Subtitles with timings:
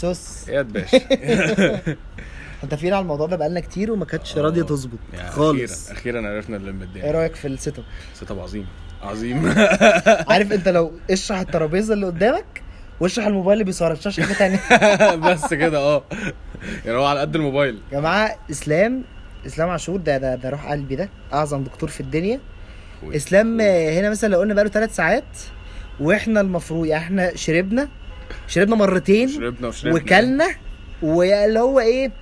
[0.00, 1.00] سوس اياد باشا.
[2.62, 4.42] متفقين على الموضوع ده بقالنا كتير وما كانتش آه.
[4.42, 4.98] راضية تظبط.
[5.14, 5.90] يعني خالص.
[5.90, 7.84] أخيرا أخيرا عرفنا نلم إيه الدنيا رأيك في السيت اب
[8.14, 8.66] سيت اب عظيم.
[9.02, 9.54] عظيم.
[10.30, 12.62] عارف انت لو اشرح الترابيزة اللي قدامك
[13.00, 15.14] واشرح الموبايل اللي بيصور اشرح حاجة تانية.
[15.32, 16.02] بس كده آه.
[16.84, 17.74] يعني هو على قد الموبايل.
[17.92, 19.04] يا جماعة إسلام
[19.46, 22.40] إسلام عاشور ده ده ده روح قلبي ده أعظم دكتور في الدنيا.
[23.04, 25.24] إسلام هنا مثلا لو قلنا بقاله ثلاث ساعات
[26.00, 27.88] وإحنا المفروض يعني إحنا شربنا
[28.48, 29.94] شربنا مرتين شربنا وشربنا.
[30.02, 30.46] وكلنا.
[31.02, 32.12] واللي هو إيه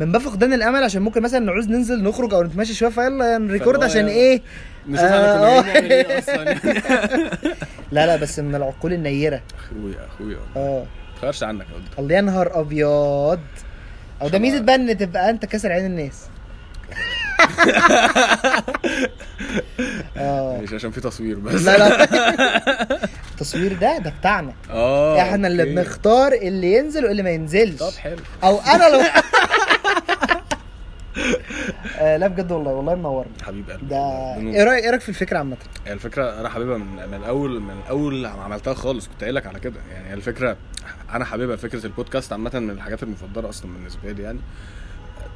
[0.00, 3.82] من باب فقدان الأمل عشان ممكن مثلا نعوز ننزل نخرج أو نتمشى شوية فيلا نريكورد
[3.84, 4.06] عشان.
[4.06, 4.42] إيه؟
[4.88, 5.60] نشوف إحنا آه.
[5.60, 6.60] كنا بنعمل إيه أصلا؟ يعني
[7.92, 9.42] لا لا بس من العقول النيرة.
[9.58, 10.38] أخويا أخويا.
[10.56, 10.86] آه.
[11.16, 12.00] تخافش عنك يا.
[12.02, 13.40] الله يا نهار أبيض.
[14.22, 16.26] أو ده ميزة بقى إن تبقى أنت كاسر عين الناس.
[20.16, 20.58] آه.
[20.60, 21.62] مش عشان في تصوير بس.
[21.62, 22.04] لا لا.
[23.34, 24.52] التصوير ده ده بتاعنا.
[24.70, 25.74] آه إحنا اللي أوكي.
[25.74, 27.78] بنختار اللي ينزل واللي ما ينزلش.
[27.80, 28.16] طب حلو.
[28.44, 29.00] أو أنا لو
[31.98, 33.86] آه لا بجد والله والله منورنا حبيب قلبي.
[33.86, 33.96] ده.
[34.36, 35.56] إيه رايك إيه رأيك في الفكرة عامة؟
[35.86, 39.08] الفكرة أنا حاببها من, من الأول من الأول لما عملتها خالص.
[39.08, 39.80] كنت قايل لك على كده.
[39.92, 40.56] يعني الفكرة
[41.12, 44.38] أنا حاببها فكرة البودكاست عامة من الحاجات المفضلة أصلا بالنسبة لي يعني.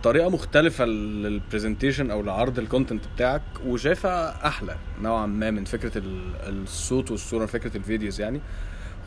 [0.03, 5.99] طريقة مختلفة لل presentation أو لعرض ال content بتاعك وشايفها أحلى نوعا ما من فكرة
[5.99, 8.41] ال- الصوت والصورة فكرة ال videos يعني.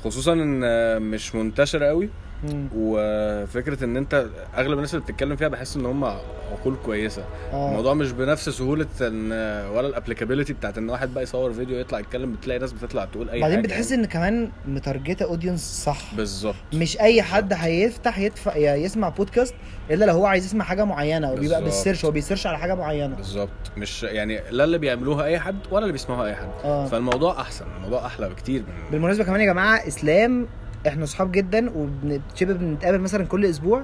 [0.03, 2.09] خصوصا إن مش منتشرة قوي
[2.43, 2.67] مم.
[2.75, 4.25] وفكرة إن أنت
[4.57, 7.23] أغلب الناس اللي بتتكلم فيها بحس إن هم عقول كويسة.
[7.53, 7.69] آه.
[7.69, 9.31] الموضوع مش بنفس سهولة إن
[9.75, 13.29] ولا ال applicability بتاعت إن واحد بقى يصور فيديو يطلع يتكلم بتلاقي ناس بتطلع تقول
[13.29, 14.03] أي بعدين حاجة بتحس يعني.
[14.03, 16.15] إن كمان متارجته audience صح.
[16.15, 16.55] بالظبط.
[16.73, 19.53] مش أي حد هيفتح يدفع يسمع بودكاست
[19.91, 21.63] إلا لو هو عايز يسمع حاجة معينة وبيبقى.
[21.63, 23.15] بال search هو بيسيرش على حاجة معينة.
[23.15, 23.49] بالظبط.
[23.77, 26.49] مش يعني لا اللي بيعملوها أي حد ولا اللي بيسمعوها أي حد.
[26.63, 26.85] آه.
[26.85, 30.47] فالموضوع أحسن الموضوع أحلى بكتير من بالمناسبة كمان يا جماعة إسلام
[30.87, 33.83] إحنا صحاب جدا وشبه بنتقابل مثلا كل أسبوع.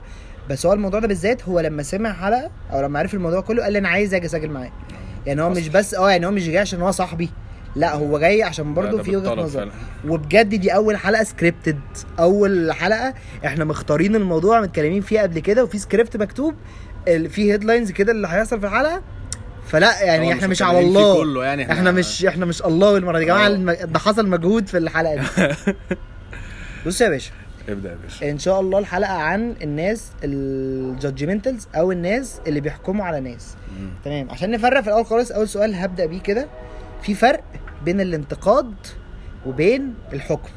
[0.49, 3.73] بس هو الموضوع ده بالذات هو لما سمع حلقة أو لما عرف الموضوع كله قال
[3.73, 4.71] لي أنا عايز أجي أسجل معاه.
[5.25, 5.69] يعني هو مش.
[5.69, 7.29] بس آه يعني هو مش جاي عشان هو صاحبي.
[7.75, 9.59] لا هو جاي عشان برضه في وجهة نظر.
[9.59, 9.71] فعلا.
[10.07, 11.79] وبجد دي أول حلقة scripted
[12.19, 13.13] أول حلقة
[13.45, 16.55] إحنا مختارين الموضوع متكلمين فيها قبل كده وفي سكريبت مكتوب
[17.05, 19.01] في headlines كده اللي هيحصل في الحلقة.
[19.67, 21.15] فلا يعني إحنا مش مش على فيه الله.
[21.15, 23.25] كله يعني إحنا مش إحنا مش الله المره دي.
[23.25, 23.85] يا جماعة آه.
[23.85, 25.53] ده حصل مجهود في الحلقة دي.
[26.87, 27.31] بص يا باشا.
[27.69, 28.31] ابدأ يا باشا.
[28.31, 33.55] إن شاء الله الحلقة عن الناس ال judgementals أو الناس اللي بيحكموا على ناس.
[33.79, 33.89] مم.
[34.05, 34.31] تمام.
[34.31, 36.47] عشان نفرق في الأول خالص أول سؤال هبدأ بيه كده.
[37.01, 37.43] في فرق
[37.85, 38.73] بين الانتقاد
[39.45, 40.49] وبين الحكم.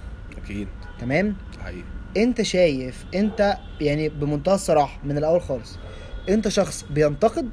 [0.44, 0.68] أكيد.
[1.00, 1.84] تمام؟ حقيقي.
[2.16, 5.78] أنت شايف أنت يعني بمنتهى الصراحة من الأول خالص
[6.28, 7.50] أنت شخص بينتقد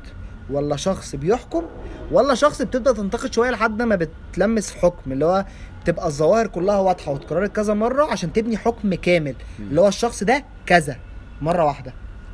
[0.49, 1.63] ولا شخص بيحكم
[2.11, 5.45] ولا شخص بتبدأ تنتقد شوية لحد ما بتلمس في حكم؟ اللي هو
[5.88, 9.36] تبقى الظواهر كلها واضحة واتكررت كذا مرة عشان تبني حكم كامل.
[9.59, 10.98] اللي هو الشخص ده كذا
[11.42, 11.94] مرة واحدة.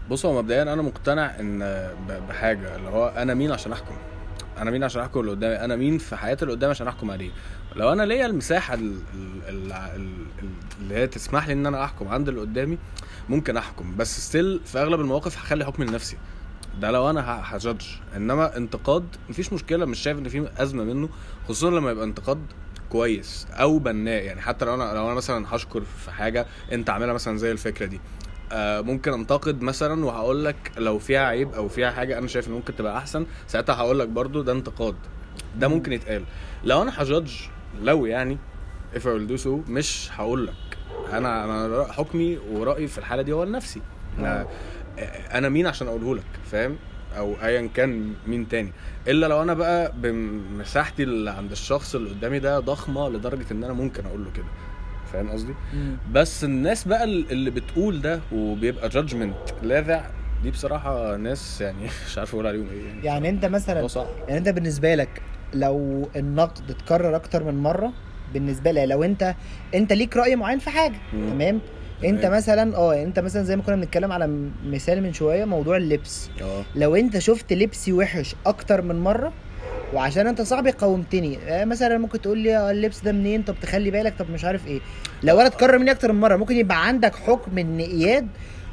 [0.09, 1.59] بص هو مبدئيا أنا مقتنع إن
[2.29, 3.95] بحاجة اللي هو أنا مين عشان أحكم؟
[4.57, 7.31] أنا مين عشان أحكم اللي قدامي؟ أنا مين في حياتي اللي قدامي عشان أحكم عليه؟
[7.75, 9.71] لو أنا ليا المساحة ال- ال- ال-
[10.43, 10.49] ال-
[10.81, 12.77] اللي هي تسمح لي إن أنا أحكم عند اللي قدامي
[13.29, 13.95] ممكن أحكم.
[13.97, 16.17] بس ستيل في أغلب المواقف هخلي حكمي لنفسي.
[16.81, 17.85] ده لو أنا هجادج
[18.15, 21.09] إنما انتقاد مفيش مشكلة مش شايف إن في أزمة منه
[21.45, 22.39] خصوصا لما يبقى انتقاد
[22.93, 24.23] كويس أو بناء.
[24.23, 27.85] يعني حتى لو أنا لو أنا مثلا هشكر في حاجة أنت عاملها مثلا زي الفكرة
[27.85, 27.99] دي.
[28.51, 32.53] آه، ممكن أنتقد مثلا وهقول لك لو فيها عيب أو فيها حاجة أنا شايف إن
[32.53, 34.95] ممكن تبقى أحسن ساعتها هقول لك برضو ده انتقاد.
[35.55, 36.23] ده ممكن يتقال.
[36.63, 37.33] لو أنا هجادج
[37.81, 38.37] لو يعني
[38.95, 40.77] if I will do so مش هقول لك.
[41.11, 43.81] أنا أنا حكمي ورأيي في الحالة دي هو لنفسي
[45.33, 46.75] أنا مين عشان أقوله لك؟ فاهم؟
[47.17, 48.71] أو ايا كان مين تاني.
[49.07, 53.73] إلا لو أنا بقى بمساحتي اللي عند الشخص اللي قدامي ده ضخمة لدرجة إن أنا
[53.73, 54.45] ممكن أقول له كده.
[55.13, 55.53] فاهم قصدي؟
[56.11, 60.05] بس الناس بقى اللي بتقول ده وبيبقى جادجمنت لاذع
[60.43, 63.05] دي بصراحة ناس يعني مش عارف أقول عليهم إيه يعني.
[63.05, 63.87] يعني أنت مثلا
[64.27, 65.21] يعني أنت بالنسبة لك
[65.53, 67.93] لو النقد اتكرر أكتر من مرة
[68.33, 69.35] بالنسبة لي لو انت
[69.75, 71.29] أنت ليك رأي معين في حاجة مم.
[71.29, 71.59] تمام؟
[72.05, 72.25] انت.
[72.25, 74.27] مثلا آه انت مثلا زي ما كنا بنتكلم على
[74.65, 76.29] مثال من شوية موضوع اللبس.
[76.41, 76.63] آه.
[76.75, 79.33] لو انت شفت لبسي وحش أكتر من مرة
[79.93, 81.37] وعشان انت صاحبي قومتني.
[81.47, 84.67] آه، مثلا ممكن تقول لي آه، اللبس ده منين؟ طب تخلي بالك طب مش عارف
[84.67, 84.79] إيه.
[85.23, 88.27] لو أنا اتكرر مني أكتر من مرة ممكن يبقى عندك حكم إن إياد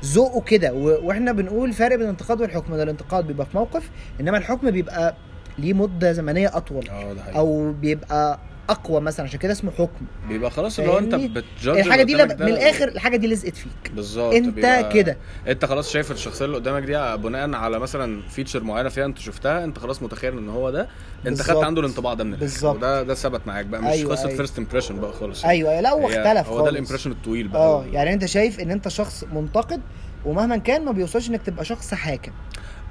[0.04, 0.72] ذوقه كده.
[0.72, 2.76] وإحنا بنقول فرق بين الانتقاد والحكم.
[2.76, 3.90] ده الانتقاد بيبقى في موقف
[4.20, 5.14] إنما الحكم بيبقى
[5.58, 6.88] ليه مدة زمنية أطول.
[6.90, 7.38] آه ده حقيقي.
[7.38, 8.38] أو بيبقى
[8.70, 10.06] أقوى مثلا عشان كده اسمه حكم.
[10.28, 13.56] بيبقى خلاص اللي هو أنت؟ بت judge الحاجة دي قدامك من الآخر الحاجة دي لزقت
[13.56, 13.92] فيك.
[13.94, 15.16] بالظبط أنت كده.
[15.48, 19.64] أنت خلاص شايف الشخصية اللي قدامك دي بناء على مثلا feature معينة فيها أنت شفتها
[19.64, 20.88] أنت خلاص متخيل إن هو ده.
[21.26, 21.64] أنت خدت.
[21.64, 22.44] عنده الانطباع ده من الآخر.
[22.44, 22.76] بالظبط.
[22.76, 24.36] وده ده ثبت معاك بقى مش أيوة، قصة أيوة.
[24.36, 25.44] first impression بقى خالص.
[25.44, 27.62] أيوه أيوة، لا هو اختلف هو ده ال impression الطويل بقى.
[27.62, 29.80] آه يعني أنت شايف إن أنت شخص منتقد
[30.24, 32.32] ومهما كان ما بيوصلش إنك تبقى شخص حاكم.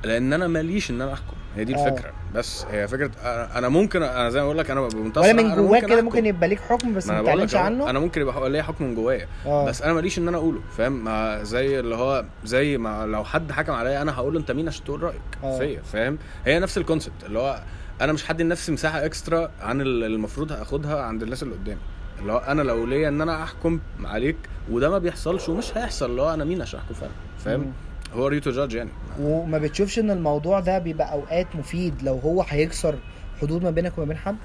[0.04, 1.34] لأن أنا ماليش ان أنا احكم.
[1.56, 1.88] هي دي آه.
[1.88, 2.12] الفكرة.
[2.36, 5.56] بس هي فكرة أنا أنا ممكن أنا زي ما بقول لك أنا بمنتهى ولا من
[5.56, 6.02] جواك كده.
[6.02, 7.90] ممكن يبقى ليك حكم بس ما تعلنش عنه.
[7.90, 9.28] أنا ممكن يبقى ليا حكم من جوايا.
[9.46, 9.66] آه.
[9.66, 11.10] بس أنا ماليش إن أنا أقوله فاهم؟
[11.44, 14.84] زي اللي هو زي ما لو حد حكم عليا أنا هقول له أنت مين عشان
[14.86, 15.58] تقول رأيك؟ آه.
[15.58, 17.62] فيا فاهم؟ هي نفس الكونسبت اللي هو
[18.02, 21.80] أنا مش هدي لنفسي مساحة اكسترا عن اللي المفروض هاخدها عند الناس اللي قدامي.
[22.20, 24.38] اللي هو أنا لو ليا إن أنا أحكم عليك
[24.72, 27.12] وده ما بيحصلش ومش هيحصل اللي هو أنا مين عشان أحكم فعلا.
[27.46, 27.74] فاهم؟
[28.14, 28.90] who are you to judge يعني.
[29.22, 32.96] وما بتشوفش إن الموضوع ده بيبقى أوقات مفيد لو هو هيكسر
[33.42, 34.36] حدود ما بينك وما بين حد؟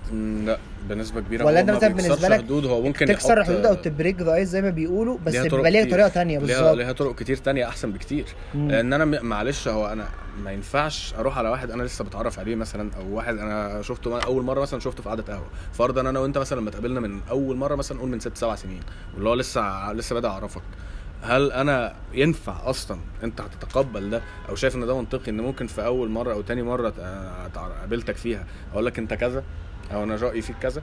[0.46, 0.58] لا
[0.88, 4.22] بنسبة كبيرة ولا أنت مثلا بالنسبة لك حدود هو ممكن تكسر الحدود أو ت break
[4.22, 5.84] the ice زي ما بيقولوا بس ليها بيبقى ليها.
[5.84, 6.76] طريقة ليها بالظبط.
[6.76, 8.24] ليها طرق كتير تانية أحسن بكتير.
[8.54, 8.70] مم.
[8.70, 10.08] لأن أنا معلش هو أنا
[10.44, 14.42] ما ينفعش أروح على واحد أنا لسه بتعرف عليه مثلا أو واحد أنا شفته أول
[14.44, 15.46] مرة مثلا شفته في قعدة قهوة.
[15.72, 18.80] فرضا أنا وأنت مثلا لما اتقابلنا من أول مرة مثلا نقول من ست سبع سنين
[19.14, 20.62] واللي هو لسه لسه بادئ أعرفك.
[21.24, 25.84] هل أنا ينفع أصلا أنت هتتقبل ده؟ أو شايف إن ده منطقي إن ممكن في
[25.84, 26.90] أول مرة أو تاني مرة
[27.54, 29.44] قابلتك فيها أقول لك أنت كذا
[29.92, 30.82] أو أنا رأيي فيك كذا؟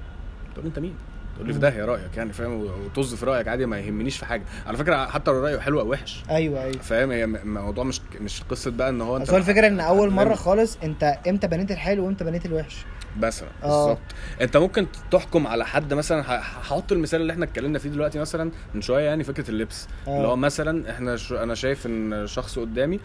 [0.54, 0.96] تقول أنت مين؟
[1.36, 4.44] تقول لي في داهية رأيك يعني فاهم؟ وطز في رأيك عادي ما يهمنيش في حاجة.
[4.68, 6.24] على فكرة حتى لو رأيه حلو أو وحش.
[6.30, 6.78] أيوه أيوه.
[6.78, 10.34] فاهم؟ هي الموضوع مش مش قصة بقى إن هو أنت هو الفكرة إن أول مرة
[10.36, 12.86] خالص أنت إمتى بنيت الحلو وإمتى بنيت الوحش؟
[13.20, 13.50] مثلا.
[13.64, 13.86] آه.
[13.88, 14.02] بالظبط.
[14.42, 18.82] أنت ممكن تحكم على حد مثلا هحط المثال اللي إحنا اتكلمنا فيه دلوقتي مثلا من
[18.82, 19.88] شوية يعني فكرة اللبس.
[20.08, 20.18] آه.
[20.18, 21.32] اللي هو مثلا إحنا ش...
[21.34, 23.00] أنا شايف إن شخص قدامي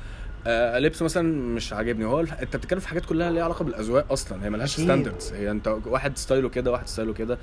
[0.47, 2.05] آه لبسه مثلا مش عاجبني.
[2.05, 4.45] هو أنت بتتكلم في حاجات كلها ليها علاقة بالأذواق أصلا.
[4.45, 4.71] هي ملهاش.
[4.81, 7.39] standards هي أنت واحد style ه كده واحد style ه كده.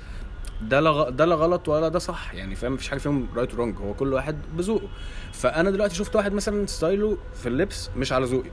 [0.62, 3.58] ده لا ده لا غلط ولا ده صح يعني فاهم؟ مفيش حاجة فيهم right و
[3.58, 4.88] wrong هو كل واحد بذوقه.
[5.32, 8.50] فأنا دلوقتي شفت واحد مثلا ستايله في اللبس مش على ذوقي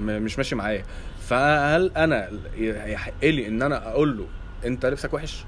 [0.00, 0.84] م- مش ماشي معايا.
[1.28, 2.28] فهل أنا
[2.86, 4.26] يحق لي إن أنا أقول له
[4.64, 5.44] أنت لبسك وحش؟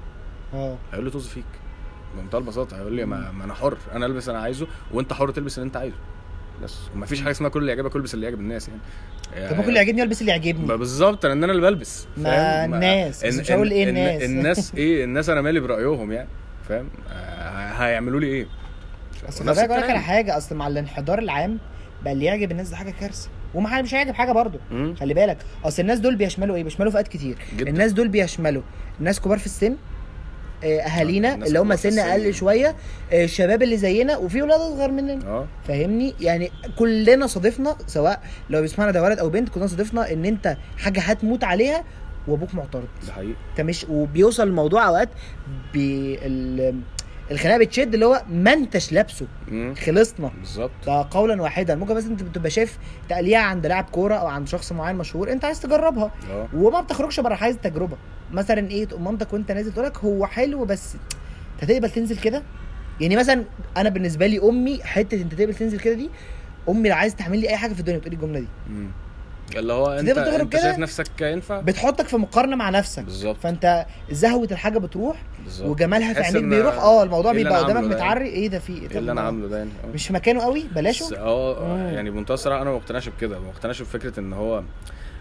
[0.54, 0.76] آه.
[0.92, 1.44] هيقول لي طز فيك.
[2.16, 2.76] بمنتهى البساطة.
[2.78, 3.76] هيقول لي ما, ما أنا حر.
[3.92, 5.96] أنا ألبس أنا عايزه وأنت حر تلبس اللي أنت عايزه.
[6.62, 6.76] بس.
[6.94, 8.80] ومفيش حاجة اسمها كل اللي يعجبك البس اللي يعجب الناس يعني.
[9.50, 10.66] طب ممكن اللي يعجبني البس اللي يعجبني.
[10.76, 11.26] بالظبط.
[11.26, 12.06] لأن أنا اللي بلبس.
[12.16, 14.22] ما؟ الناس، مش هقول إيه الناس.
[14.22, 16.28] الناس إيه؟ الناس أنا مالي برأيهم يعني.
[16.68, 18.46] فاهم؟ آه، هيعملوا لي إيه؟
[19.28, 19.90] أصل خلي بالك أقول لك.
[19.90, 20.36] على حاجة.
[20.36, 21.58] أصل مع الانحدار العام
[22.04, 23.28] بقى اللي يعجب الناس ده حاجة كارثة.
[23.54, 24.58] وما مش هيعجب حاجة برضه.
[25.00, 25.38] خلي بالك.
[25.64, 27.36] أصل الناس دول بيشملوا إيه؟ بيشملوا فئات كتير.
[27.56, 27.70] جدا.
[27.70, 28.62] الناس دول بيشملوا
[29.00, 29.76] ناس كبار في السن
[30.64, 31.98] آه، أهالينا الناس اللي هم سن.
[31.98, 32.74] أقل شوية
[33.12, 35.26] آه، الشباب اللي زينا وفي ولاد أصغر مننا.
[35.26, 35.46] آه.
[35.68, 40.56] فاهمني؟ يعني كلنا صادفنا سواء لو بيسمعنا ده ولد أو بنت كلنا صادفنا إن أنت
[40.78, 41.84] حاجة هتموت عليها
[42.28, 42.88] وأبوك معترض.
[43.06, 43.34] ده حقيقي.
[43.50, 45.08] انت مش وبيوصل الموضوع أوقات
[45.74, 46.80] بال
[47.30, 49.26] الخناقة بتشد اللي هو ما انتش لابسه.
[49.86, 50.30] خلصنا.
[50.40, 50.70] بالظبط.
[50.86, 51.74] ده قولا واحدا.
[51.74, 52.78] ممكن مثلا انت بتبقى شايف
[53.08, 56.10] تقليعه عند لاعب كورة أو عند شخص معين مشهور انت عايز تجربها.
[56.30, 56.48] آه.
[56.54, 57.96] وما بتخرجش بره حيز التجربه
[58.32, 60.96] مثلا إيه تقوم مامتك وانت نازل تقول لك هو حلو بس
[61.62, 62.42] انت تقبل تنزل كده؟
[63.00, 63.44] يعني مثلا
[63.76, 66.10] أنا بالنسبة لي أمي حتة أنت تقبل تنزل كده دي
[66.68, 68.48] أمي لو عايز تعمل لي أي حاجة في الدنيا بتقول الجملة دي.
[68.70, 68.86] مم.
[69.56, 73.02] اللي هو انت انت؟ شايف نفسك ينفع؟ بتحطك في مقارنة مع نفسك.
[73.04, 73.36] بالظبط.
[73.42, 75.68] فانت زهوة الحاجة بتروح بالظبط.
[75.68, 76.74] وجمالها في عينيك بيروح.
[76.78, 78.28] آه الموضوع اللي بيبقى قدامك ده متعري.
[78.28, 79.70] إيه ده في إيه؟ إيه اللي أنا عامله ده يعني.
[79.94, 81.90] مش في مكانه قوي؟ بلاشه آه.
[81.90, 83.38] يعني بمنتهى الصراحه أنا ما مقتنعش بكده.
[83.38, 84.62] ما مقتنعش بفكرة إن هو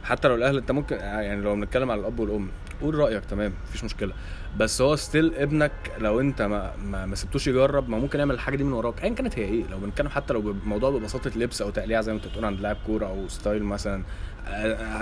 [0.04, 2.50] حتى لو الأهل أنت ممكن يعني لو بنتكلم على الأب والأم
[2.82, 4.14] قول رأيك تمام مفيش مشكلة.
[4.58, 8.56] بس هو still ابنك لو أنت ما ما, ما سبتوش يجرب ما ممكن يعمل الحاجة
[8.56, 9.64] دي من وراك ايا كانت هي إيه.
[9.72, 12.78] لو بنتكلم حتى لو بموضوع ببساطة لبس أو تقليع زي ما أنت بتقول عند لاعب
[12.86, 14.04] كورة أو style مثلا آه،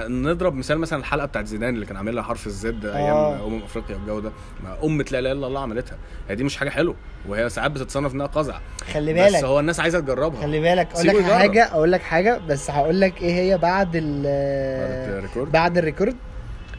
[0.08, 3.48] نضرب مثال مثلا الحلقة بتاعت زيدان اللي كان عاملها حرف الزد أيام آه.
[3.48, 4.32] امم أفريقيا والجو ده.
[4.64, 5.98] ما أم لا إله إلا الله عملتها.
[6.30, 6.96] هي دي مش حاجة حلوة
[7.28, 8.60] وهي ساعات بتتصنف إنها قزع.
[8.94, 9.44] خلي بس بالك.
[9.44, 10.42] هو الناس عايزة تجربها.
[10.42, 10.88] خلي بالك.
[10.94, 11.24] أقول لك.
[11.24, 15.52] حاجة أقول لك حاجة بس هقول لك إيه هي بعد ال بعد الريكورد.
[15.52, 16.16] بعد الريكورد.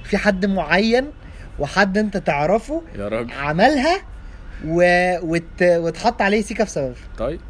[0.04, 1.11] في حد معين
[1.59, 3.33] وحد أنت تعرفه يا راجل.
[3.33, 3.97] عملها
[4.66, 4.83] و...
[5.23, 5.62] وت...
[5.62, 7.40] واتحط عليه سيكه بسبب طيب.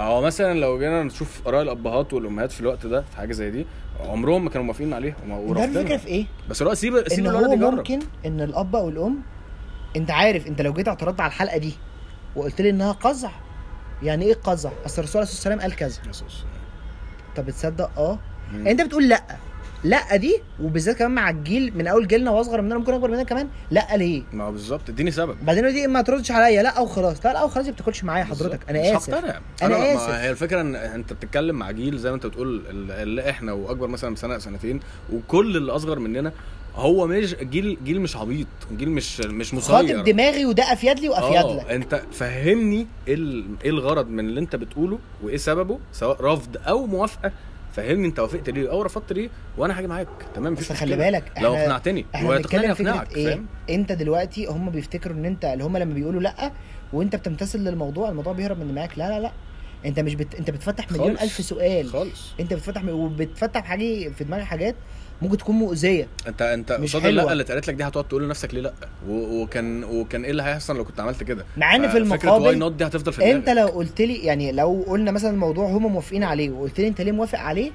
[0.00, 3.66] هو مثلا لو جينا نشوف آراء الأبهات والأمهات في الوقت ده في حاجة زي دي
[4.00, 7.44] عمرهم ما كانوا موافقين عليها وما- ده الفكرة في إيه؟ بس هو سيب سيب الولد
[7.46, 9.22] هو يجرب ممكن إن الأب أو الام
[9.96, 11.72] أنت عارف أنت لو جيت اعترضت على الحلقة دي
[12.36, 13.30] وقلت لي إنها قزع
[14.02, 16.00] يعني إيه قزع؟ أصل الرسول عليه الصلاة والسلام قال كذا.
[17.36, 18.18] طب بتصدق آه
[18.52, 18.66] مم.
[18.66, 19.24] أنت بتقول لأ
[19.84, 23.48] لأ دي وبالذات كمان مع الجيل من أول جيلنا واصغر مننا ممكن أكبر مننا كمان
[23.70, 25.36] لأ ليه؟ ما هو بالظبط اديني سبب.
[25.44, 26.62] بعدين دي ما تردش عليا.
[26.62, 28.60] لأ أو خلاص لأ لأ أو خلاص دي بتاكلش معايا حضرتك.
[28.70, 29.10] أنا آسف.
[29.14, 29.40] هقتنع.
[29.62, 30.08] أنا ما آسف.
[30.10, 34.14] هي الفكرة إن أنت بتتكلم مع جيل زي ما أنت بتقول اللي إحنا وأكبر مثلا
[34.14, 34.80] بسنة سنتين
[35.12, 36.32] وكل اللي أصغر مننا
[36.74, 38.46] هو مش جيل جيل مش عبيط
[38.76, 41.70] جيل مش مش مسير خاطب دماغي وده أفيد لي وأفيد آه لك.
[41.70, 47.32] أنت فهمني ال- إيه الغرض من اللي أنت بتقوله وإيه سببه سواء رفض أو موافقة
[47.72, 50.08] فهمني انت وافقت ليه؟ أو رفضت ليه؟ وأنا هاجي معاك.
[50.34, 50.96] تمام مفيش خلي.
[50.96, 52.06] بالك لو اقنعتني.
[52.14, 55.94] إحنا ويقنعني بنتكلم أقنعك إيه؟ فاهم؟ انت دلوقتي هم بيفتكروا إن انت اللي هم لما
[55.94, 56.52] بيقولوا لأ
[56.92, 58.98] وانت بتمتثل للموضوع الموضوع بيهرب من دماغك.
[58.98, 59.32] لا لا لا.
[59.86, 60.34] انت مش بت...
[60.34, 61.22] انت بتفتح مليون خالص.
[61.22, 61.86] ألف سؤال.
[61.86, 62.32] خالص.
[62.40, 64.74] انت بتفتح وبتفتح حاجة في دماغك حاجات
[65.22, 67.06] ممكن تكون مؤذية انت انت مش قصاد.
[67.08, 68.72] اللا اللي اتقالت لك دي هتقعد تقول لنفسك ليه لأ
[69.08, 72.58] وكان وكان إيه اللي هيحصل لو كنت عملت كده مع إن في فكره واي المقابل
[72.58, 76.24] نوت دي هتفضل في أنت لو قلت لي يعني لو قلنا مثلا الموضوع هم موافقين
[76.24, 77.70] عليه وقلت لي أنت ليه موافق عليه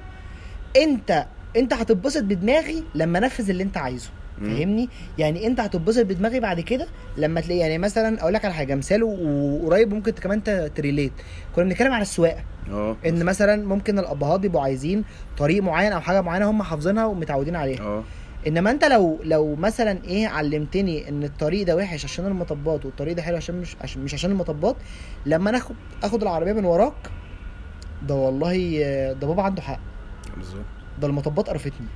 [0.76, 1.26] انت
[1.56, 4.08] أنت هتتبسط بدماغي لما أنفذ اللي أنت عايزه.
[4.40, 4.88] فاهمني؟
[5.18, 9.02] يعني انت هتتبسط بدماغي بعد كده لما تلاقي يعني مثلا أقول لك على حاجة مثال
[9.02, 10.42] وقريب ممكن كمان
[10.74, 11.12] تريليت.
[11.56, 12.44] كنا بنتكلم على السواقة.
[12.70, 12.96] آه.
[13.06, 15.04] إن مثلا ممكن الأبهات بيبقوا عايزين
[15.38, 17.82] طريق معين أو حاجة معينة هم حافظينها ومتعودين عليها.
[17.82, 18.02] آه.
[18.46, 23.22] إنما أنت لو لو مثلا إيه علمتني إن الطريق ده وحش عشان المطبات والطريق ده
[23.22, 24.76] حلو عشان مش عشان مش عشان المطبات
[25.26, 27.10] لما أنا اخد آخد العربية من وراك
[28.08, 28.78] ده والله
[29.12, 29.80] ده بابا عنده حق.
[30.36, 30.64] بالظبط.
[31.00, 31.86] ده المطبات قرفتني.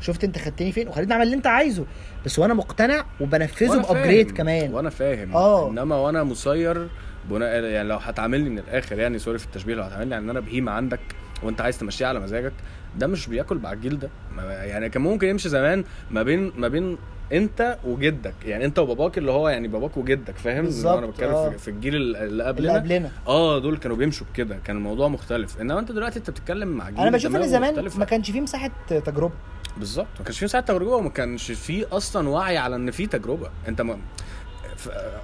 [0.00, 1.84] شفت انت خدتني فين وخليتني اعمل اللي انت عايزه
[2.24, 4.30] بس وأنا مقتنع وبنفذه بابجريد.
[4.30, 5.70] كمان وأنا فاهم آه.
[5.70, 6.88] إنما وأنا مسير
[7.30, 10.72] بناء يعني لو هتعاملني من الآخر يعني سوري في التشبيه لو هتعاملني إن أنا بهيمة
[10.72, 11.00] عندك
[11.42, 12.52] وأنت عايز تمشيها على مزاجك
[12.98, 14.08] ده مش بياكل مع الجيل ده.
[14.46, 16.98] يعني كان ممكن يمشي زمان ما بين ما بين
[17.32, 18.34] انت وجدك.
[18.44, 21.50] يعني انت وباباك اللي هو يعني باباك وجدك فاهم؟ هو أنا بالظبط، بتكلم آه.
[21.50, 22.74] في- الجيل اللي اللي قبلنا.
[22.74, 23.10] قبلنا.
[23.26, 24.56] آه دول كانوا بيمشوا بكده.
[24.64, 25.60] كان الموضوع مختلف.
[25.60, 27.98] إنما أنت دلوقتي أنت بتتكلم مع جيل أنا بشوف إن زمان مختلفة.
[27.98, 29.34] ما كانش فيه مساحة تجربة.
[29.76, 30.06] بالظبط.
[30.18, 33.48] ما كانش في ساعه تجربة وما كانش في أصلا وعي على إن في تجربة.
[33.68, 33.98] أنت ما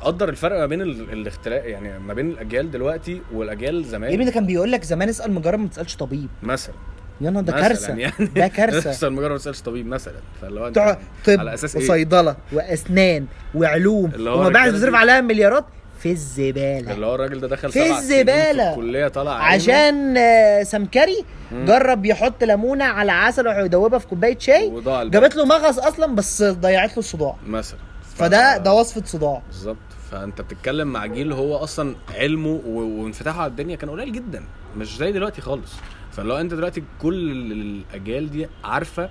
[0.02, 4.24] قدر الفرق ما بين ال- الاختلاف يعني ما بين الأجيال دلوقتي والأجيال يا ابني زمان
[4.24, 6.28] ده كان بيقول لك زمان اسأل مجرب ما تسألش طبيب.
[6.42, 6.74] مثلا.
[7.20, 7.94] يا نهار ده كارثة.
[7.94, 8.26] يعني.
[8.34, 8.90] ده كارثة.
[8.96, 10.14] أصلا مجرد ما تسالش طبيب مثلا.
[10.42, 10.96] فاللي هو أنت
[11.26, 15.64] طب على أساس إيه؟ وصيدلة وأسنان وعلوم اللي هو ومباحث الرجالة بتصرف عليها مليارات
[15.98, 16.92] في الزبالة.
[16.92, 17.94] اللي هو الراجل ده دخل في.
[17.94, 19.32] في الكلية طلع.
[19.44, 21.64] عشان آه، سمكري مم.
[21.64, 24.72] جرب يحط ليمونة على عسل ويدوبها في كوباية شاي.
[24.86, 27.36] جابت له مغص أصلا بس ضيعت له الصداع.
[27.46, 27.78] مثلا.
[28.16, 29.42] فده ده وصفة صداع.
[29.46, 29.76] بالظبط.
[30.10, 34.42] فأنت بتتكلم مع جيل هو أصلا علمه وانفتاحه على الدنيا كان قليل جدا.
[34.76, 35.72] مش زي دلوقتي خالص.
[36.12, 37.52] فلو انت دلوقتي كل ال-
[37.90, 39.10] الاجيال دي عارفة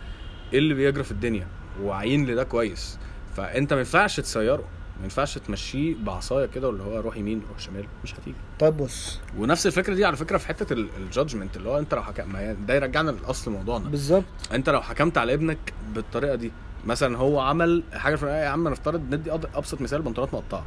[0.53, 1.48] إيه اللي بيجرى في الدنيا
[1.82, 3.00] وعايين لده كويس
[3.36, 4.63] فانت ما ينفعش تسيره
[4.98, 8.36] ما ينفعش تمشيه بعصاية كده واللي هو روح يمين روح شمال مش هتيجي.
[8.60, 9.20] طيب بص.
[9.38, 12.39] ونفس الفكرة دي على فكرة في حتة ال judgement اللي هو انت لو حكم ما
[12.39, 13.89] هي ده يرجعنا لاصل موضوعنا.
[13.89, 14.24] بالظبط.
[14.53, 16.51] انت لو حكمت على ابنك بالطريقة دي
[16.86, 20.65] مثلا هو عمل حاجة في يا عم نفترض ندي أبسط مثال بنطلونات مقطعة.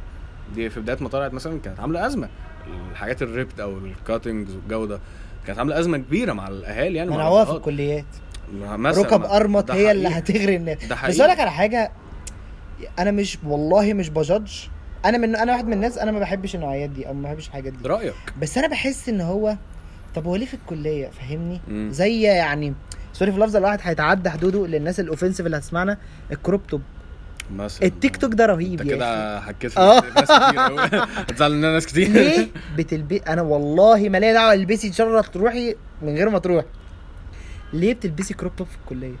[0.55, 2.29] دي في بداية ما طلعت مثلا كانت عاملة أزمة.
[2.91, 4.99] الحاجات الريبت أو الكاتنجز والجو ده.
[5.47, 7.51] كانت عاملة أزمة كبيرة مع الأهالي يعني منعوها في.
[7.51, 8.05] الكليات
[8.61, 10.07] مثلا ركب أرمط هي اللي.
[10.07, 11.19] هتغري الناس بس.
[11.19, 11.91] أقول لك على حاجة
[12.99, 14.51] أنا مش والله مش بجادج
[15.05, 17.73] أنا من أنا واحد من الناس أنا ما بحبش النوعيات دي أو ما بحبش الحاجات
[17.73, 19.55] دي رايك بس أنا بحس إن هو
[20.15, 21.61] طب هو ليه في الكلية فاهمني.
[21.91, 22.73] زي يعني
[23.13, 25.97] سوري في اللفظ الواحد هيتعدى حدوده للناس الأوفنسيف اللي هتسمعنا
[26.31, 26.81] الكروب توب
[27.53, 27.87] مثلا.
[27.87, 30.01] التيك توك ده رهيب انت كده في آه.
[30.15, 32.07] ناس كتير هتزعل مننا ناس كتير.
[32.09, 36.67] ليه بتلبي؟ أنا والله ما ليا دعوة البسي الله تروحي من غير ما تروحي
[37.73, 39.15] ليه بتلبسي كروب توب في الكلية.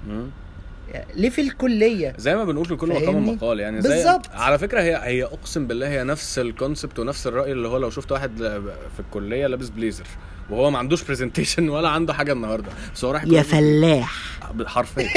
[1.15, 4.29] ليه في الكلية؟ زي ما بنقول لكل مقام؟ مقال يعني زي بالظبط.
[4.33, 8.11] على فكرة هي هي أقسم بالله هي نفس الكونسبت ونفس الرأي اللي هو لو شفت
[8.11, 8.37] واحد
[8.93, 10.05] في الكلية لابس بليزر
[10.49, 12.69] وهو ما عندوش presentation ولا عنده حاجة النهارده.
[12.95, 14.39] بس هو رايح يا فلاح.
[14.65, 15.09] حرفيا.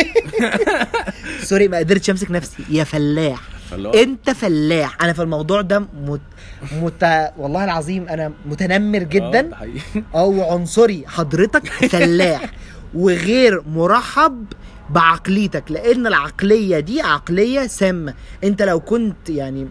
[1.49, 2.63] sorry ما قدرتش أمسك نفسي.
[2.71, 3.41] يا فلاح.
[3.73, 5.03] هو أنت فلاح.
[5.03, 6.21] أنا في الموضوع ده مت...
[6.83, 7.33] مت...
[7.39, 9.41] والله العظيم أنا متنمر آه، جدا.
[9.41, 10.03] ده حقيقي.
[10.15, 11.05] أو عنصري.
[11.07, 12.53] حضرتك فلاح.
[12.95, 14.45] وغير مرحب
[14.91, 18.15] بعقليتك لأن العقلية دي عقلية سامه
[18.45, 19.69] أنت لو كنت يعني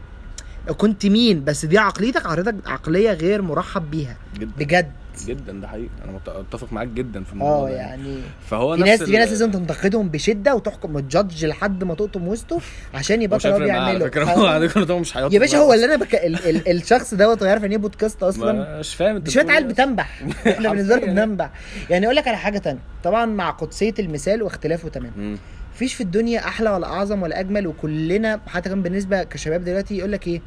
[0.77, 4.17] كنت مين بس دي عقليتك حضرتك عقلية غير مرحب بيها.
[4.57, 4.91] بجد.
[5.23, 5.89] جدا ده حقيقي.
[6.03, 8.17] أنا مت- أتفق معاك جدا في الموضوع آه يعني
[8.49, 12.59] فهو في ناس في ناس لازم تنتقدهم بشدة وتحكم وتجادج لحد ما تقطم وسطه
[12.93, 14.33] عشان يبطل هو بيعمله فكرة آه.
[14.35, 16.15] هو على فكرة هو مش هيقطع يا باشا هو اللي أنا بك...
[16.15, 16.49] ال...
[16.49, 16.67] ال...
[16.77, 19.69] الشخص دوت هو يعرف يعني إيه بودكاست أصلا؟ مش فاهم أنت شوية عيال إيه.
[19.73, 21.11] بتنبح إحنا بالنسبة حرفياً.
[21.13, 21.49] بننبح
[21.89, 22.05] يعني.
[22.05, 22.79] أقول لك على حاجة تانية.
[23.03, 25.37] طبعا مع قدسية المثال واختلافه تمام مم.
[25.75, 30.11] مفيش في الدنيا أحلى ولا أعظم ولا أجمل وكلنا حتى كمان بالنسبة كشباب دلوقتي يقول
[30.11, 30.41] لك إيه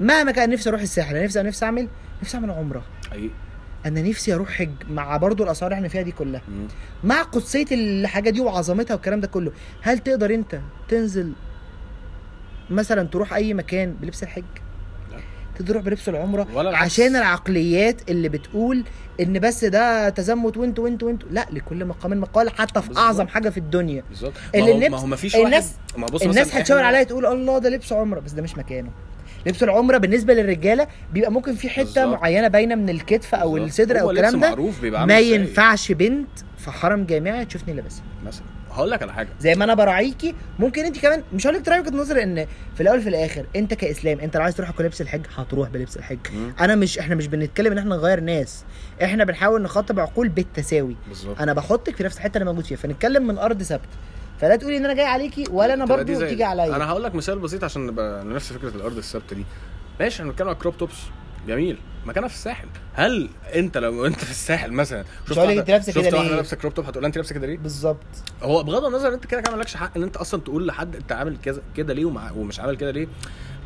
[0.00, 1.88] مهما كان نفسي أروح الساحل أنا نفسي نفسي أعمل
[2.22, 2.82] نفسي أعمل عمرة.
[3.10, 3.30] حقيقي.
[3.86, 6.68] أنا نفسي أروح حج مع برضو الأسعار اللي إحنا فيها دي كلها مم.
[7.04, 9.52] مع قدسية الحاجة دي وعظمتها والكلام ده كله
[9.82, 11.32] هل تقدر أنت تنزل
[12.70, 14.42] مثلا تروح أي مكان بلبس الحج
[15.12, 15.64] لا.
[15.66, 16.76] تروح بلبس العمرة ولا.
[16.78, 18.84] عشان العقليات اللي بتقول
[19.20, 23.04] إن بس ده تزمت وإنتوا وإنتوا وإنتوا لا لكل مقام مقال حتى في بالظبط.
[23.04, 26.22] أعظم حاجة في الدنيا بالظبط ما هو, ما هو ما فيش واحد الناس- ما بص
[26.22, 28.90] الناس هتشاور عليا تقول الله ده لبس عمرة بس ده مش مكانه
[29.46, 32.20] لبس العمرة بالنسبة للرجالة بيبقى ممكن في حتة بالظبط.
[32.20, 33.68] معينة باينة من الكتف أو بالظبط.
[33.68, 35.18] الصدر أو لبس الكلام ده معروف بيبقى ما.
[35.18, 38.02] ينفعش بنت في حرم جامعي تشوفني لابسها.
[38.26, 38.44] مثلا.
[38.70, 39.28] هقول لك على حاجة.
[39.40, 42.80] زي ما أنا براعيكي ممكن أنت كمان مش هقول لك تراعي وجهة نظر إن في
[42.80, 46.18] الأول في الآخر أنت كإسلام أنت لو عايز تروح بلبس الحج هتروح بلبس الحج.
[46.34, 46.52] مم.
[46.60, 48.64] أنا مش إحنا مش بنتكلم إن إحنا نغير ناس.
[49.04, 50.96] إحنا بنحاول نخاطب عقول بالتساوي.
[51.08, 51.40] بالظبط.
[51.40, 52.76] أنا بحطك في نفس الحتة اللي موجود فيها.
[52.76, 53.88] فنتكلم من أرض ثابتة.
[54.40, 56.76] فلا تقولي إن أنا جاي عليكي ولا أنا برضو تيجي عليا.
[56.76, 59.44] أنا هقول لك مثال بسيط عشان نبقى نفس فكرة الأرض الثابتة دي.
[60.00, 60.96] ماشي إحنا بنتكلم على crop tops.
[61.46, 61.78] جميل.
[62.06, 62.66] مكانها في الساحل.
[62.94, 66.36] هل انت لو انت في الساحل مثلا شفت واحدة- انت لابسة شفت كده واحدة ليه؟
[66.36, 67.96] لابسة crop top هتقول انت لابسه كده ليه؟ بالظبط.
[68.42, 71.36] هو بغض النظر انت كده كده مالكش حق إن انت أصلا تقول لحد أنت عامل
[71.44, 73.06] كذا كده ليه ومع ومش عامل كده ليه.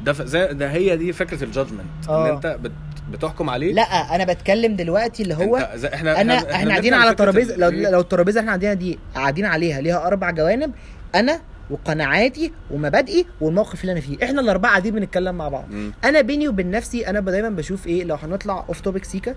[0.04, 0.22] ده ف...
[0.22, 2.30] زي ده هي دي فكرة ال judgment إن آه.
[2.34, 2.72] انت بت...
[3.10, 3.72] بتحكم عليه.
[3.72, 3.82] لا
[4.14, 5.88] أنا بتكلم دلوقتي اللي هو أنت زي...
[5.88, 10.06] إحنا انا إحنا قاعدين على ترابيزه لو؟ لو الترابيزه إحنا قاعدين دي قاعدين عليها ليها
[10.06, 10.72] أربع جوانب
[11.14, 11.40] أنا
[11.70, 14.16] وقناعاتي ومبادئي والموقف اللي أنا فيه.
[14.24, 15.64] إحنا الأربعة قاعدين بنتكلم مع بعض.
[15.70, 15.92] مم.
[16.04, 19.34] أنا بيني وبين نفسي أنا دايما بشوف إيه لو هنطلع off topic سيكا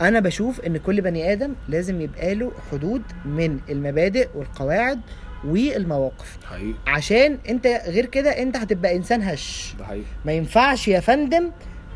[0.00, 5.00] أنا بشوف إن كل بني آدم لازم يبقى له حدود من المبادئ والقواعد
[5.44, 6.38] والمواقف.
[6.44, 6.74] حقيقي.
[6.86, 9.74] عشان أنت غير كده أنت هتبقى إنسان هش.
[9.78, 10.04] ده حقيقي.
[10.24, 11.50] ما ينفعش يا فندم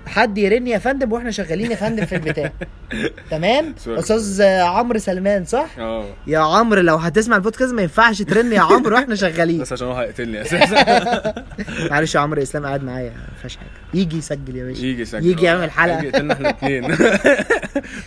[0.06, 2.52] حد يرن يا فندم وإحنا شغالين يا فندم في البتاع.
[3.30, 3.74] تمام.
[3.88, 6.04] أستاذ عمرو سلمان صح؟ آه.
[6.26, 9.60] يا عمرو لو هتسمع البودكاست ما ينفعش ترن يا عمرو وإحنا شغالين.
[9.60, 11.44] بس عشان هو هيقتلني أساسا.
[11.90, 13.68] معلش يا عمرو إسلام قاعد معايا ما فيهاش حاجة.
[13.94, 14.82] يجي يسجل يا باشا.
[14.84, 15.26] يجي يسجل.
[15.26, 15.98] يجي يعمل حلقة.
[15.98, 16.90] يجي يقتلنا إحنا الاثنين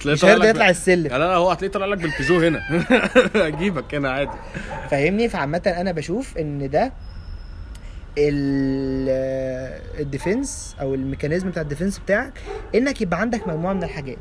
[0.13, 1.07] مش هيرضى يطلع السلم.
[1.07, 2.59] لا لا هو هتلاقيه طالع لك بالبيجو هنا.
[3.35, 4.31] اجيبك هنا عادي.
[4.91, 6.91] فاهمني؟ فعامة أنا بشوف إن ده
[9.99, 12.33] ال defense أو ال mechanism بتاع ال defense بتاعك
[12.75, 14.17] إنك يبقى عندك مجموعة من الحاجات.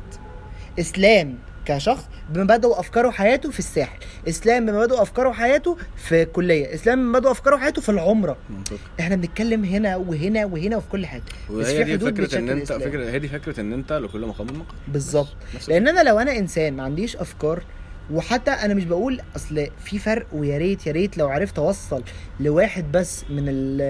[0.79, 3.99] إسلام كشخص بمبادئه وأفكاره وحياته في الساحل.
[4.29, 8.37] إسلام بمبادئه وأفكاره وحياته في كليه إسلام بمبادئه وأفكاره وحياته في العمرة.
[8.49, 8.77] منطقي.
[8.99, 12.73] إحنا بنتكلم هنا وهنا وهنا وفي كل حتة بس في حدود فكرة إن انت.
[12.73, 14.65] فكره هي دي فكرة إن أنت لكل مقام مقام.
[14.87, 15.35] بالظبط.
[15.67, 17.63] لأن أنا لو أنا إنسان ما عنديش أفكار
[18.11, 22.03] وحتى أنا مش بقول أصل في فرق ويا ريت يا ريت لو عرفت أوصل
[22.39, 23.45] لواحد بس من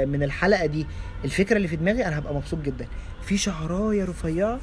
[0.10, 0.86] من الحلقة دي
[1.26, 2.88] الفكرة اللي في دماغي أنا هبقى مبسوط جدا.
[3.22, 4.60] في شعرايه رفيعة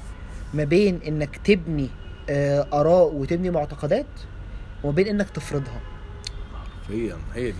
[0.55, 1.89] ما بين إنك تبني
[2.31, 4.07] آه، آراء وتبني معتقدات
[4.85, 5.81] وما بين إنك تفرضها.
[6.83, 7.59] حرفيا هي دي.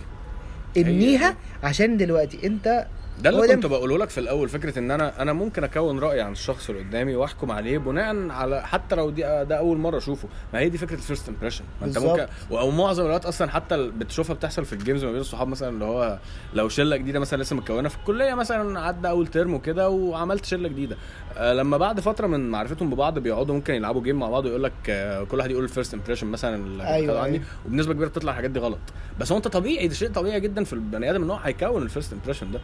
[0.77, 2.87] ابنيها عشان دلوقتي أنت
[3.21, 6.31] ده اللي كنت بقوله لك في الأول فكرة إن أنا أنا ممكن أكون رأي عن
[6.31, 10.59] الشخص اللي قدامي وأحكم عليه بناء على حتى لو دي ده أول مرة أشوفه ما
[10.59, 11.97] هي دي فكرة ال first impression ما أنت.
[11.97, 15.69] ممكن أو معظم الوقت أصلا حتى بتشوفها بتحصل في ال games ما بين الصحاب مثلا
[15.69, 16.19] اللي هو
[16.53, 20.67] لو شلة جديدة مثلا لسه متكونة في الكلية مثلا عدى أول ترم وكده وعملت شلة
[20.69, 20.97] جديدة
[21.37, 24.73] آه لما بعد فترة من معرفتهم ببعض بيقعدوا ممكن يلعبوا game مع بعض ويقول لك
[24.89, 27.43] آه كل واحد يقول ال first impression مثلا اللي أيوة، عني أيوة.
[27.65, 28.79] وبنسبة كبيرة بتطلع الحاجات دي غلط
[29.19, 31.86] بس هو أنت طبيعي ده شيء طبيعي جدا في البني آدم إن هو هيكون ال
[31.86, 32.59] first impression ده.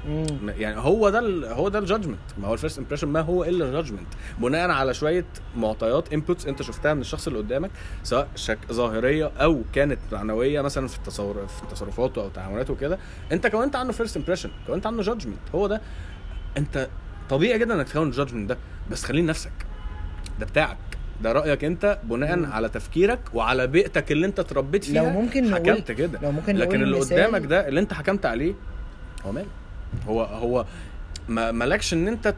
[0.50, 3.44] يعني هو ده ال- هو ده ال judgment ما هو ال first impression ما هو
[3.44, 4.08] إلا ال judgment
[4.40, 5.26] بناء على شوية
[5.56, 7.72] معطيات inputs أنت شفتها من الشخص اللي قدامك
[8.04, 12.98] سواء شكلية ظاهرية أو كانت معنوية مثلا في التصور في تصرفاته أو تعاملاته وكده
[13.32, 15.82] أنت كونت عنه first impression كونت عنه judgment هو ده.
[16.58, 16.88] أنت
[17.30, 18.58] طبيعي جدا إنك تكون ال judgment ده
[18.92, 19.52] بس خليه لنفسك.
[20.40, 20.78] ده بتاعك.
[21.24, 22.46] ده رأيك أنت بناء مم.
[22.52, 25.04] على تفكيرك وعلى بيئتك اللي أنت اتربيت فيها.
[25.04, 26.20] لو ممكن حكمت كده.
[26.24, 28.54] لو ممكن لكن اللي قدامك ده اللي أنت حكمت عليه
[29.26, 29.48] هو ماله
[30.08, 30.66] هو هو
[31.30, 32.36] ما مالكش ان انت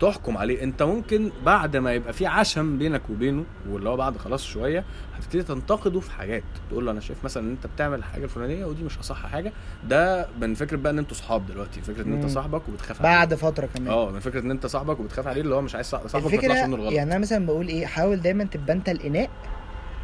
[0.00, 0.62] تحكم عليه.
[0.62, 4.84] انت ممكن بعد ما يبقى في عشم بينك وبينه واللي هو بعد خلاص شوية
[5.16, 6.42] هتبتدي تنتقده في حاجات.
[6.70, 9.52] تقول له أنا شايف مثلا إن أنت بتعمل الحاجة الفلانية ودي مش أصح حاجة.
[9.88, 12.26] ده من فكرة بقى إن أنتوا صحاب دلوقتي فكرة إن أنت.
[12.30, 13.16] صاحبك وبتخاف عليه.
[13.16, 13.88] بعد فترة كمان.
[13.88, 16.64] آه من فكرة إن أنت صاحبك وبتخاف عليه اللي هو مش عايز صاحبك ما يطلعش
[16.66, 16.92] منه الغلط.
[16.92, 19.30] يعني أنا مثلا بقول إيه حاول دايما تبقى أنت الإناء.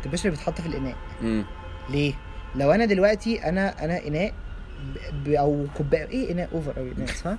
[0.05, 0.97] تبقاش اللي بيتحط في الإناء.
[1.23, 1.45] مم.
[1.91, 2.15] ليه؟
[2.57, 4.33] لو أنا دلوقتي أنا أنا إناء
[5.25, 5.29] ب...
[5.29, 7.39] أو كوبايه إيه اناء أوفر قوي اناء اسمها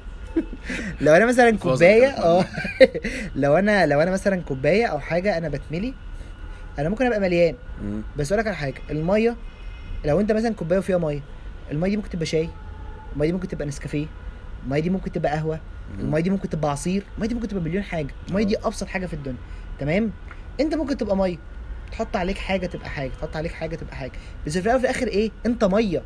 [1.02, 2.08] لو أنا مثلا كوباية.
[2.08, 2.46] آه
[3.36, 5.94] لو أنا لو أنا مثلا كوباية أو حاجة أنا بتملي
[6.80, 7.56] أنا ممكن أبقى مليان.
[8.18, 9.36] بس أقول لك على حاجة المية
[10.06, 11.22] لو أنت مثلا كوباية وفيها مية
[11.72, 12.50] المية دي ممكن تبقى شاي
[13.14, 14.06] المية دي ممكن تبقى نسكافيه
[14.66, 15.60] المية دي ممكن تبقى قهوة
[16.00, 18.08] المية دي ممكن تبقى عصير المية دي ممكن تبقى مليون حاجة.
[18.30, 19.38] المية دي أبسط حاجة في الدنيا.
[19.80, 20.12] تمام؟
[20.60, 21.38] أنت ممكن تبقى مية
[21.92, 24.12] تحط عليك حاجة تبقى حاجة تحط عليك حاجة تبقى حاجة.
[24.48, 26.02] بس في الأول وفي الآخر إيه؟ أنت مية.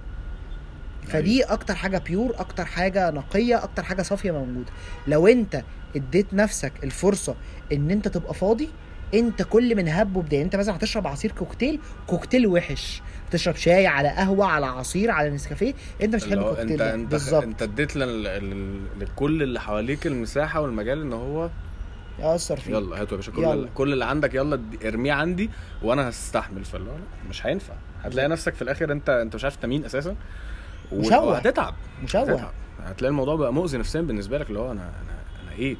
[1.07, 4.71] فدي أكتر حاجة بيور أكتر حاجة نقية أكتر حاجة صافية موجودة.
[5.07, 5.63] لو أنت
[5.95, 7.35] اديت نفسك الفرصة
[7.73, 8.69] إن أنت تبقى فاضي
[9.13, 10.41] أنت كل من هب وبداية.
[10.41, 13.01] أنت مثلا هتشرب عصير كوكتيل كوكتيل وحش.
[13.31, 15.73] تشرب شاي على قهوة على عصير على نسكافيه.
[16.03, 21.49] أنت مش هتحب الكوكتيل أنت أنت أنت اديت لكل اللي حواليك المساحة والمجال إن هو
[22.19, 23.69] ياثر فيه يلا هاتوا يا باشا كل يلا.
[23.75, 25.49] كل اللي عندك يلا ارميه عندي
[25.83, 26.65] وأنا هستحمل.
[26.65, 26.91] فاللي
[27.29, 27.73] مش هينفع.
[28.03, 30.15] هتلاقي نفسك في الآخر أنت أنت مش عارف انت مين أساسا.
[30.93, 31.23] مشوه.
[31.25, 31.73] وهتتعب.
[32.03, 32.21] مشوه.
[32.21, 32.51] هتتعب.
[32.83, 35.77] هتلاقي الموضوع بقى مؤذي نفسيا بالنسبة لك اللي هو أنا أنا أنا إيه؟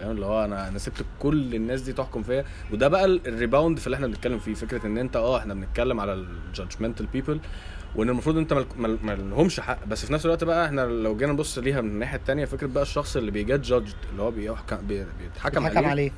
[0.00, 2.44] فاهم؟ اللي هو أنا أنا سبت كل الناس دي تحكم فيا.
[2.72, 5.54] وده بقى ال- ال rebound في اللي إحنا بنتكلم فيه فكرة إن أنت آه إحنا
[5.54, 7.40] بنتكلم على ال judgmental people
[7.96, 9.84] وإن المفروض أنت مل- ملهمش حق.
[9.86, 12.82] بس في نفس الوقت بقى إحنا لو جينا نبص ليها من الناحية التانية فكرة بقى
[12.82, 16.12] الشخص اللي بي get judged اللي هو بيتحكم حكم عليه عليه.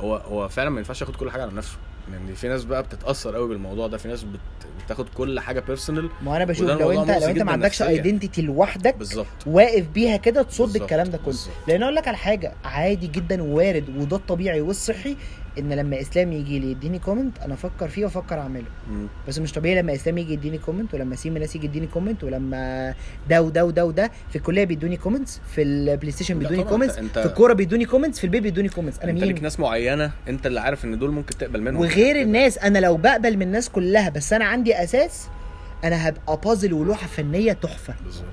[0.00, 1.76] هو هو فعلا ما ينفعش ياخد كل حاجة على نفسه.
[2.12, 4.40] لأن في ناس بقى بتتأثر قوي بالموضوع ده في ناس بت...
[4.84, 7.82] بتاخد كل حاجة personal ما أنا بشوف لو انت لو أنت ما عندكش.
[7.82, 11.34] identity لوحدك بالظبط واقف بيها كده تصد الكلام ده كله.
[11.68, 15.16] لأن أقول لك على حاجة عادي جدا ووارد وده الطبيعي والصحي
[15.58, 18.64] إن لما إسلام يجي لي يديني comment أنا أفكر فيه وأفكر أعمله.
[19.28, 22.94] بس مش طبيعي لما إسلام يجي يديني comment ولما سيم ناس يجي يديني comment ولما
[23.30, 27.52] ده وده وده وده في الكلية بيدوني comments في البلاي ستيشن بيدوني comments في الكورة
[27.52, 30.84] بيدوني comments في البيت بيدوني comments أنا أنت ليك مين ناس معينة أنت اللي عارف
[30.84, 34.44] إن دول ممكن تقبل منهم؟ وغير الناس أنا لو بقبل من الناس كلها بس أنا
[34.44, 35.28] عندي أساس
[35.84, 37.94] أنا هبقى بازل ولوحة فنية تحفة.
[38.04, 38.24] بالظبط.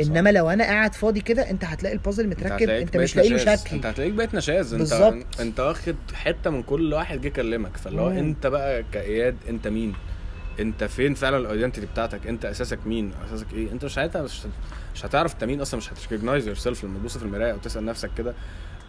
[0.00, 3.56] انما لو أنا قاعد فاضي كده انت هتلاقي البازل متركب انت بقيت مش لاقي له.
[3.56, 3.76] شكل.
[3.76, 4.74] انت هتلاقيك بقيت نشاز.
[4.74, 5.40] انت بالظبط.
[5.40, 8.10] انت واخد حتة من كل واحد جه كلمك فاللي هو.
[8.10, 9.92] انت بقى كإياد انت مين؟
[10.60, 14.16] انت فين فعلا ال identity بتاعتك؟ انت أساسك مين؟ أساسك إيه؟ انت مش هت...
[14.16, 14.40] مش,
[14.94, 17.84] مش هتعرف انت مين أصلا مش هت recognize yourself لما تبص في المراية أو تسأل
[17.84, 18.34] نفسك كده.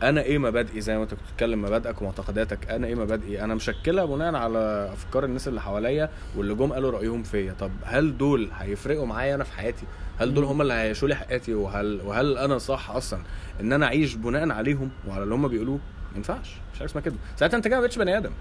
[0.10, 2.72] أنا إيه مبادئي؟ زي ما أنت كنت بتتكلم مبادئك ومعتقداتك.
[2.72, 7.24] أنا إيه مبادئي؟ أنا مشكلها بناء على أفكار الناس اللي حواليا واللي جم قالوا رأيهم
[7.24, 7.54] فيا.
[7.60, 9.86] طب هل دول هيفرقوا معايا أنا في حياتي؟
[10.20, 10.44] هل دول.
[10.44, 13.20] هم اللي هيعيشوا لي حياتي؟ وهل وهل أنا صح أصلا
[13.62, 15.78] إن أنا أعيش بناء عليهم وعلى اللي هم بيقولوه؟
[16.12, 16.56] ما ينفعش.
[16.74, 17.16] مش حاجة اسمها كده.
[17.36, 18.32] ساعتها أنت كده ما بقتش بني آدم.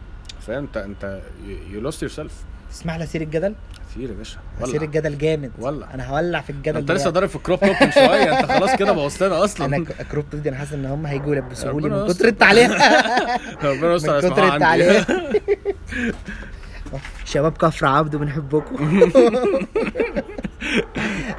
[0.41, 1.21] فاهم؟ أنت أنت
[1.71, 3.55] you lost yourself تسمح لي أثير الجدل؟
[3.91, 4.39] كتير يا باشا.
[4.63, 5.51] أثير الجدل جامد.
[5.59, 5.95] ولع.
[5.95, 7.11] أنا هولع في الجدل أنت لسه.
[7.11, 8.39] ضارب في ال crop top من شوية.
[8.41, 9.67] أنت خلاص كده بوظتنا أصلا.
[9.67, 12.09] أنا ك- crop top دي أنا حاسس إن هم هيجوا يلبسوه لي من.
[12.09, 12.71] كتر التعليق.
[13.65, 15.07] ربنا يستر من كتر التعليق.
[17.25, 19.03] شباب كفر عبده بنحبكم.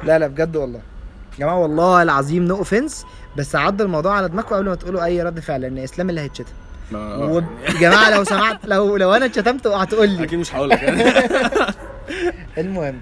[0.04, 0.78] لا لا بجد والله.
[0.78, 3.04] يا جماعة والله العظيم no offense
[3.36, 6.52] بس عدوا الموضوع على دماغكم قبل ما تقولوا أي رد فعل لأن إسلام اللي هيتشتم.
[6.92, 7.44] ويا
[7.80, 10.24] جماعة لو سمعت لو لو أنا اتشتمت هتقول لي.
[10.24, 11.04] أكيد مش هقول لك يعني.
[12.58, 13.00] المهم.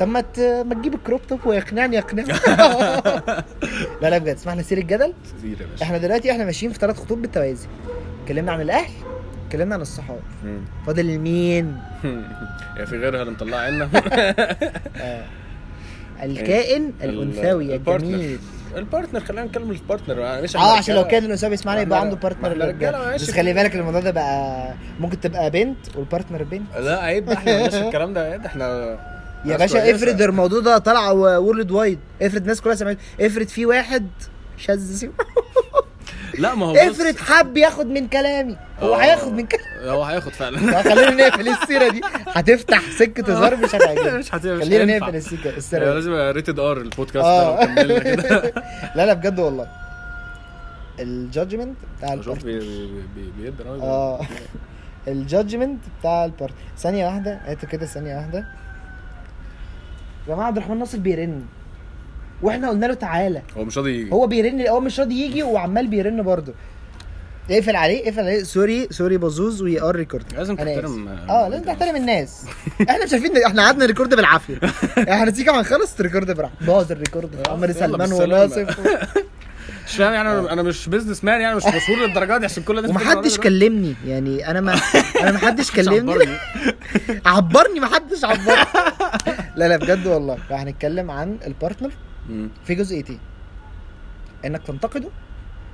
[0.00, 0.24] طب ما
[0.62, 2.28] ما تجيب الكروب توب ويقنعني يقنعني.
[4.02, 4.34] لا لا بجد.
[4.36, 5.12] اسمعنا سير الجدل.
[5.44, 5.82] يا باشا.
[5.84, 7.66] إحنا دلوقتي إحنا ماشيين في ثلاث خطوط بالتوازي.
[8.22, 8.92] اتكلمنا عن الأهل
[9.46, 10.20] اتكلمنا عن الصحاب.
[10.86, 11.78] فاضل مين؟
[12.78, 13.88] يا في غيرها اللي مطلعة عنا.
[15.00, 15.24] آه.
[16.22, 17.76] الكائن ال- الأنثوي يا
[18.76, 19.20] ال partner.
[19.20, 22.72] خلينا نتكلم ال partner مش آه عشان لو كان الانثوي بيسمعنا يبقى عنده partner.
[23.14, 24.68] بس خلي بالك الموضوع ده بقى
[25.00, 28.98] ممكن تبقى بنت وال partner بنت لا عيب إحنا في الكلام ده عيب إحنا
[29.44, 29.94] يا باشا.
[29.94, 34.06] افرض الموضوع ده طلع worldwide افرض الناس كلها سمعت افرض في واحد
[34.56, 35.06] شاذ
[36.38, 38.56] لا ما هو افرض حب ياخد من كلامي.
[38.80, 38.98] هو آه.
[38.98, 39.90] هياخد من كلامي.
[39.90, 40.56] هو هياخد فعلا.
[40.56, 42.00] لا، خلينا نقفل السيرة دي.
[42.26, 45.06] هتفتح سكة هزار مش هتعجبني مش هت- مش خلينا هينفع.
[45.06, 45.90] نقفل السكه أيوة، السيرة دي.
[45.94, 47.64] لازم ريتد ار البودكاست آه.
[47.64, 48.52] ده كده.
[48.96, 49.66] لا لا بجد والله.
[51.00, 53.82] الجادجمنت بتاع راجل.
[53.82, 54.20] آه.
[55.08, 57.40] الجادجمنت بتاع البارتنر ثانية واحدة.
[57.46, 58.38] هاتوا كده ثانية واحدة.
[60.28, 61.42] يا جماعة عبد الرحمن ناصر بيرن.
[62.42, 63.42] وإحنا قلنا له تعالى.
[63.56, 64.12] هو مش راضي يجي.
[64.12, 66.54] هو بيرن هو مش راضي يجي وعمال بيرن برضه.
[67.50, 68.42] اقفل عليه اقفل عليه.
[68.42, 71.08] سوري سوري بازوز وي ار ريكورد لازم تحترم.
[71.08, 72.44] آه لازم تحترم الناس.
[72.90, 74.58] إحنا مش عارفين إحنا قعدنا ريكورد بالعافية.
[75.12, 78.12] إحنا تيجي ما نخلص record براحتك باظ ال record عمر يلا سلمان.
[78.12, 78.80] وناصف.
[79.86, 82.90] مش فاهم يعني أنا أنا مش businessman يعني مش مشهور للدرجة دي عشان كل الناس
[82.90, 83.94] ومحدش كلمني.
[84.06, 84.74] يعني أنا ما
[85.20, 86.28] أنا محدش كلمني.
[87.26, 87.80] عبرني.
[87.80, 88.64] محدش عبرني.
[89.56, 90.38] لا لا بجد والله.
[90.50, 91.90] هنتكلم عن ال partner.
[92.64, 93.18] في جزئيتين
[94.44, 95.08] إنك تنتقده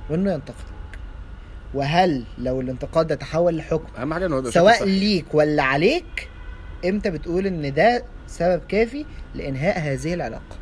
[0.09, 0.65] وإنه ينتقدك
[1.73, 4.83] وهل لو الانتقاد ده تحول لحكم أهم حاجة إنه سواء.
[4.85, 6.29] ليك ولا عليك
[6.85, 10.57] إمتى بتقول إن ده سبب كافي لإنهاء هذه العلاقة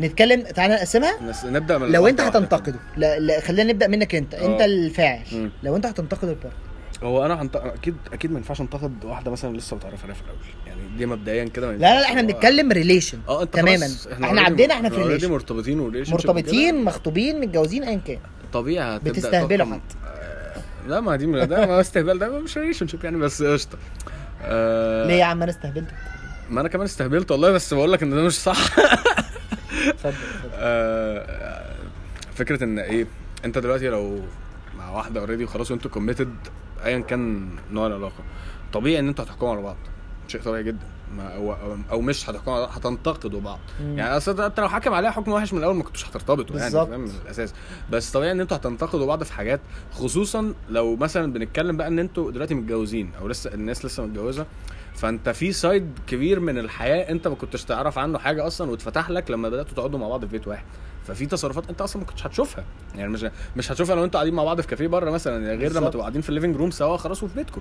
[0.00, 4.34] نتكلم تعالى نقسمها نس- نبدأ من لو أنت هتنتقده لا, لا خلينا نبدأ منك أنت
[4.34, 4.64] أنت آه.
[4.64, 5.50] الفاعل.
[5.62, 6.65] لو أنت هتنتقد ال partner كده.
[7.02, 7.56] هو أنا هنط...
[7.56, 10.38] أكيد أكيد ما ينفعش أنتقد واحدة مثلا لسه متعرف عليها في الأول.
[10.66, 13.88] يعني دي مبدئيا كده لا لا, إحنا بنتكلم relation آه أنت تماما.
[14.12, 18.18] إحنا already عدينا إحنا في relation مرتبطين و relation مرتبطين مخطوبين متجوزين ايا كان.
[18.52, 23.42] طبيعي بتستهبلوا تحكم- آه، لا ما دي ده ما استهبال ده مش relationship يعني بس
[23.42, 23.78] قشطة.
[24.42, 25.94] آه، ليه يا عم أنا استهبلتك
[26.50, 28.78] ما أنا كمان استهبلت والله بس بقول لك إن ده مش صح.
[29.88, 30.14] اتفضل
[30.54, 31.66] آه،
[32.34, 33.06] فكرة إن إيه
[33.44, 34.20] أنت دلوقتي لو
[34.78, 36.34] مع واحدة already وخلاص وأنتوا committed
[36.84, 38.24] ايا كان نوع العلاقة.
[38.72, 39.76] طبيعي إن أنتوا هتحكموا على بعض.
[40.28, 40.86] شيء طبيعي جدا.
[41.16, 43.58] ما أو- أو مش هتحكموا هتنتقدوا بعض.
[43.80, 43.98] مم.
[43.98, 46.70] يعني أصل أنت لو حاكم عليها حكم وحش من الأول ما كنتوش هترتبطوا يعني.
[46.70, 47.54] فاهم؟ من الأساس.
[47.90, 49.60] بس طبيعي إن أنتوا هتنتقدوا بعض في حاجات
[49.92, 54.46] خصوصا لو مثلا بنتكلم بقى إن أنتوا دلوقتي متجوزين أو لسه الناس لسه متجوزة.
[54.96, 59.30] فانت في side كبير من الحياة انت ما كنتش تعرف عنه حاجة أصلا واتفتح لك
[59.30, 60.64] لما بدأتوا تقعدوا مع بعض في بيت واحد.
[61.06, 62.64] ففي تصرفات انت أصلا ما كنتش هتشوفها.
[62.94, 65.72] يعني مش مش هتشوفها لو أنتوا قاعدين مع بعض في كافيه بره مثلا يعني غير
[65.72, 65.86] لما.
[65.88, 67.60] تبقوا قاعدين في ال living room سوا خلاص وفي بيتكم.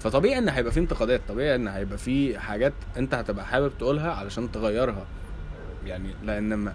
[0.00, 4.52] فطبيعي ان هيبقى في انتقادات طبيعي ان هيبقى في حاجات انت هتبقى حابب تقولها علشان
[4.52, 5.06] تغيرها.
[5.86, 6.72] يعني لأن ما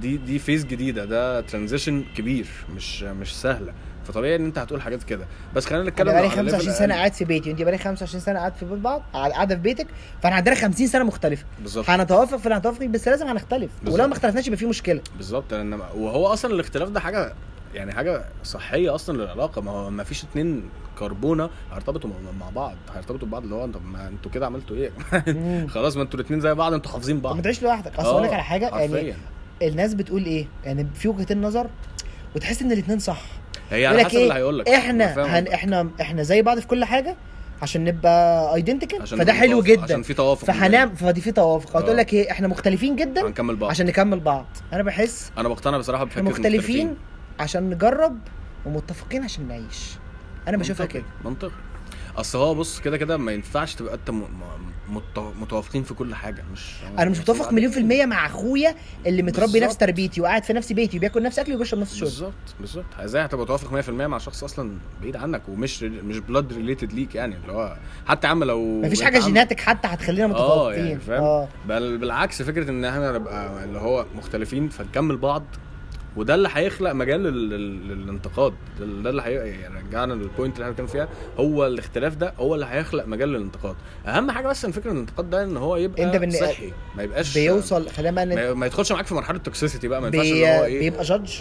[0.00, 3.72] دي دي phase جديدة ده transition كبير مش مش سهلة.
[4.08, 5.24] فطبيعي إن أنت هتقول حاجات كده.
[5.54, 6.94] بس خلينا نتكلم بقالي على level 25 سنة.
[6.94, 9.86] قاعد في بيتي وانت بقالي 25 سنة قاعد في بيت بعض قاعدة في بيتك
[10.22, 11.44] فاحنا عندنا 50 سنة مختلفة.
[11.60, 11.90] بالظبط.
[11.90, 13.70] هنتوافق في اللي هنتوافق بس لازم هنختلف.
[13.86, 15.00] ولو ما اختلفناش يبقى في مشكلة.
[15.16, 15.54] بالظبط.
[15.54, 17.32] لأن وهو أصلا الاختلاف ده حاجة
[17.74, 19.60] يعني حاجة صحية أصلا للعلاقة.
[19.62, 20.62] ما هو ما فيش اتنين
[20.98, 23.42] كربونة هيرتبطوا مع- بعض هيرتبطوا ببعض.
[23.42, 24.90] اللي هو انت ما أنتوا كده عملتوا إيه.
[25.74, 27.36] خلاص ما أنتوا الاتنين زي بعض أنتوا حافظين بعض.
[27.36, 27.94] ما تعيش لوحدك.
[27.96, 29.14] أصل آه، أقول لك على حاجة يعني
[29.62, 31.66] الناس بتقول إيه؟ يعني في وجهتين نظر
[32.36, 33.22] وتحس إن الاثنين صح.
[33.70, 34.68] هي على حسب اللي هيقول لك.
[34.68, 37.16] إحنا هن إحنا إحنا زي بعض في كل حاجة
[37.62, 39.82] عشان نبقى ايدنتيكال فده حلو جدا.
[39.82, 41.76] عشان في توافق فهنعمل فدي في توافق.
[41.76, 41.80] آه.
[41.80, 43.70] هتقول لك إيه؟ إحنا مختلفين جدا هنكمل بعض.
[43.70, 44.46] عشان نكمل بعض.
[44.72, 46.96] أنا بحس أنا بقتنع بصراحة بفكره إحنا مختلفين
[47.40, 48.18] عشان نجرب
[48.66, 49.96] ومتفقين عشان نعيش.
[50.48, 51.04] أنا بشوفها كده.
[51.24, 51.52] منطقي.
[52.16, 54.10] أصل هو بص كده كده ما ينفعش تبقى أنت
[55.40, 58.74] متوافقين في كل حاجة مش أنا مش متفق مليون في المية مع أخويا
[59.06, 59.60] اللي متربي.
[59.60, 62.04] نفس تربيتي وقاعد في نفس بيتي وبياكل نفس أكلي وبيشرب نفس شربي.
[62.04, 62.84] بالظبط بالظبط.
[62.98, 67.36] إزاي هتبقى متوافق 100% مع شخص أصلا بعيد عنك ومش مش blood related ليك يعني
[67.36, 70.86] اللي هو حتى يا عم لو مفيش حاجة جيناتك حتى هتخلينا آه متفقين.
[70.86, 75.42] يعني فاهم بل بالعكس فكرة إن إحنا نبقى اللي هو مختلفين فنكمل بعض
[76.18, 78.54] وده اللي هيخلق مجال لل- لل- للانتقاد.
[78.80, 81.08] ده اللي هي يعني رجعنا لل point اللي إحنا بنتكلم فيها.
[81.38, 83.76] هو الاختلاف ده هو اللي هيخلق مجال للانتقاد.
[84.06, 86.72] أهم حاجة بس إن فكرة الانتقاد ده إن هو يبقى أنت بالن- صحي.
[86.96, 90.00] ما يبقاش بيوصل خلينا ما, ما يدخلش معاك في مرحلة toxicity بقى.
[90.00, 90.44] ما ينفعش بي...
[90.58, 90.78] هو إيه.
[90.78, 91.34] بيبقى judge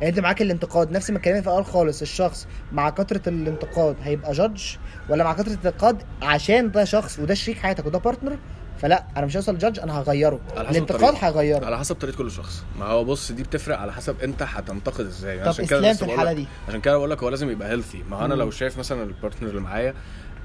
[0.00, 0.90] يعني أنت معاك الانتقاد.
[0.92, 4.62] نفس ما اتكلمنا في الأول خالص الشخص مع كثرة الانتقاد هيبقى judge
[5.08, 8.36] ولا مع كثرة الانتقاد عشان ده شخص وده شريك حياتك وده partner
[8.84, 10.40] فلا أنا مش هوصل judge أنا هغيره.
[10.56, 11.14] الانتقاد.
[11.20, 12.64] هيغيره على حسب طريقة كل شخص.
[12.78, 15.40] ما هو بص دي بتفرق على حسب أنت هتنتقد إزاي.
[15.40, 16.46] طب عشان كده في الحالة دي.
[16.68, 18.34] عشان كده بقول لك هو لازم يبقى healthy ما أنا.
[18.34, 19.94] لو شايف مثلا ال partner اللي معايا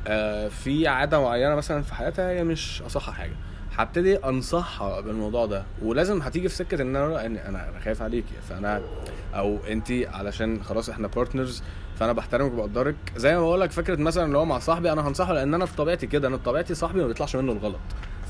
[0.07, 3.35] آه، في عادة معينة مثلا في حياتها هي مش أصح حاجة.
[3.77, 5.63] هبتدي انصحها بالموضوع ده.
[5.81, 8.81] ولازم هتيجي في سكة إن أنا إن أنا خايف عليكي فانا
[9.35, 11.63] أو انت علشان خلاص إحنا partners
[11.99, 12.95] فأنا بحترمك وبقدرك.
[13.17, 15.75] زي ما بقول لك فكرة مثلا اللي هو مع صاحبي أنا هنصحه لأن أنا في
[15.75, 16.27] طبيعتي كده.
[16.27, 17.79] أنا بطبيعتي صاحبي ما بيطلعش منه الغلط.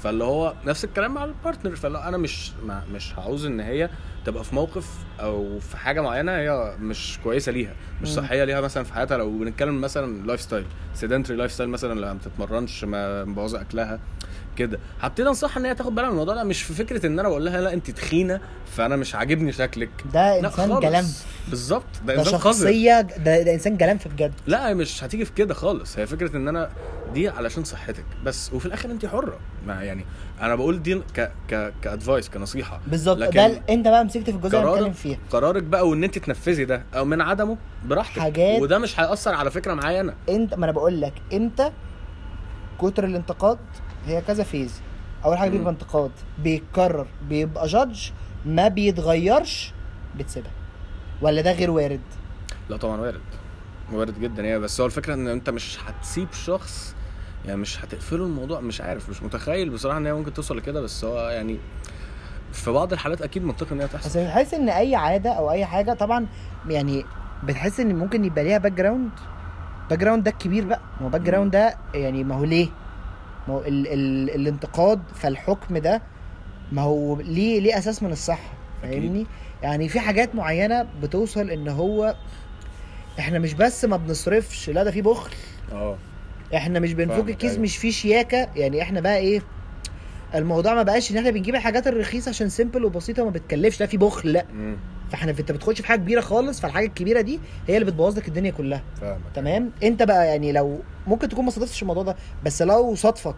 [0.04, 3.90] فاللي هو نفس الكلام مع ال partner فاللي أنا مش ما مش هعوز إن هي
[4.26, 8.08] تبقى في موقف أو في حاجة معينة هي مش كويسة ليها مش.
[8.08, 12.84] صحية ليها مثلا في حياتها لو بنتكلم مثلا lifestyle sedentary lifestyle مثلا اللي ما بتتمرنش
[12.84, 14.00] ما مبوظة أكلها
[14.60, 14.80] كده.
[15.02, 16.44] هبتدي انصحها إن هي تاخد بالها من الموضوع ده.
[16.44, 18.40] مش في فكرة إن أنا بقول لها لا أنت تخينة
[18.76, 19.90] فأنا مش عاجبني شكلك.
[20.14, 20.80] ده إنسان.
[20.80, 21.06] جلم
[21.50, 21.84] بالظبط.
[22.06, 24.34] ده, ده إنسان شخصية ده, ده إنسان جلم في بجد.
[24.48, 25.98] لا مش هتيجي في كده خالص.
[26.00, 26.70] هي فكرة إن أنا
[27.14, 28.54] دي علشان صحتك بس.
[28.54, 29.40] وفي الآخر أنت حرة.
[29.68, 30.06] ما يعني
[30.42, 32.80] أنا بقول دي ك ك ك advice كنصيحة.
[32.88, 33.18] بالظبط.
[33.18, 35.20] ده أنت بقى مسكت في الجزء اللي بنتكلم فيه.
[35.32, 38.20] قرارك بقى وإن أنت تنفذي ده أو من عدمه براحتك.
[38.20, 40.14] حاجات- وده مش هيأثر على فكرة معايا أنا.
[40.30, 41.72] أنت ما أنا بقول لك إمتى
[42.82, 43.58] كتر الانتقاد
[44.06, 44.82] هي كذا phase.
[45.26, 45.50] أول حاجة.
[45.50, 46.12] بيبقى انتقاد.
[46.44, 47.08] بيتكرر.
[47.30, 48.10] بيبقى judge
[48.46, 49.74] ما بيتغيرش
[50.18, 50.52] بتسيبها.
[51.22, 52.02] ولا ده غير وارد؟
[52.70, 53.22] لا طبعا وارد.
[53.92, 54.60] وارد جدا يعني.
[54.60, 56.96] بس هو الفكرة إن أنت مش هتسيب شخص
[57.46, 58.60] يعني مش هتقفله الموضوع.
[58.60, 60.82] مش عارف مش متخيل بصراحة إن هي ممكن توصل لكده.
[60.82, 61.58] بس هو يعني
[62.52, 65.66] في بعض الحالات أكيد منطقي إن هي بس تحصل بتحس إن أي عادة أو أي
[65.66, 66.28] حاجة طبعا
[66.70, 67.06] يعني
[67.44, 69.10] بتحس إن ممكن يبقى ليها background
[69.90, 70.80] background ده الكبير بقى.
[71.00, 72.68] ما هو background ده يعني ما هو ليه؟
[73.48, 76.02] ما هو ال ال الانتقاد فالحكم ده
[76.72, 78.54] ما هو ليه ليه أساس من الصحة.
[78.82, 79.26] فاهمني؟
[79.64, 82.16] يعني في حاجات معينة بتوصل إن هو
[83.20, 85.32] إحنا مش بس ما بنصرفش لا ده في بخل.
[85.72, 85.98] آه.
[86.56, 87.64] إحنا مش بنفك الكيس أيوة.
[87.64, 88.48] مش في شياكة.
[88.56, 89.42] يعني إحنا بقى إيه؟
[90.36, 93.98] الموضوع ما بقاش ان إحنا بنجيب الحاجات الرخيصة عشان simple وبسيطة وما بتكلفش لا في
[93.98, 94.46] بخل لا.
[95.12, 98.52] فاحنا انت بتخش في حاجة كبيرة خالص فالحاجة الكبيرة دي هي اللي بتبوظ لك الدنيا
[98.52, 98.84] كلها.
[99.02, 99.22] فاهمك.
[99.34, 102.16] تمام؟ انت بقى يعني لو ممكن تكون ما صادفتش الموضوع ده
[102.46, 103.36] بس لو صادفك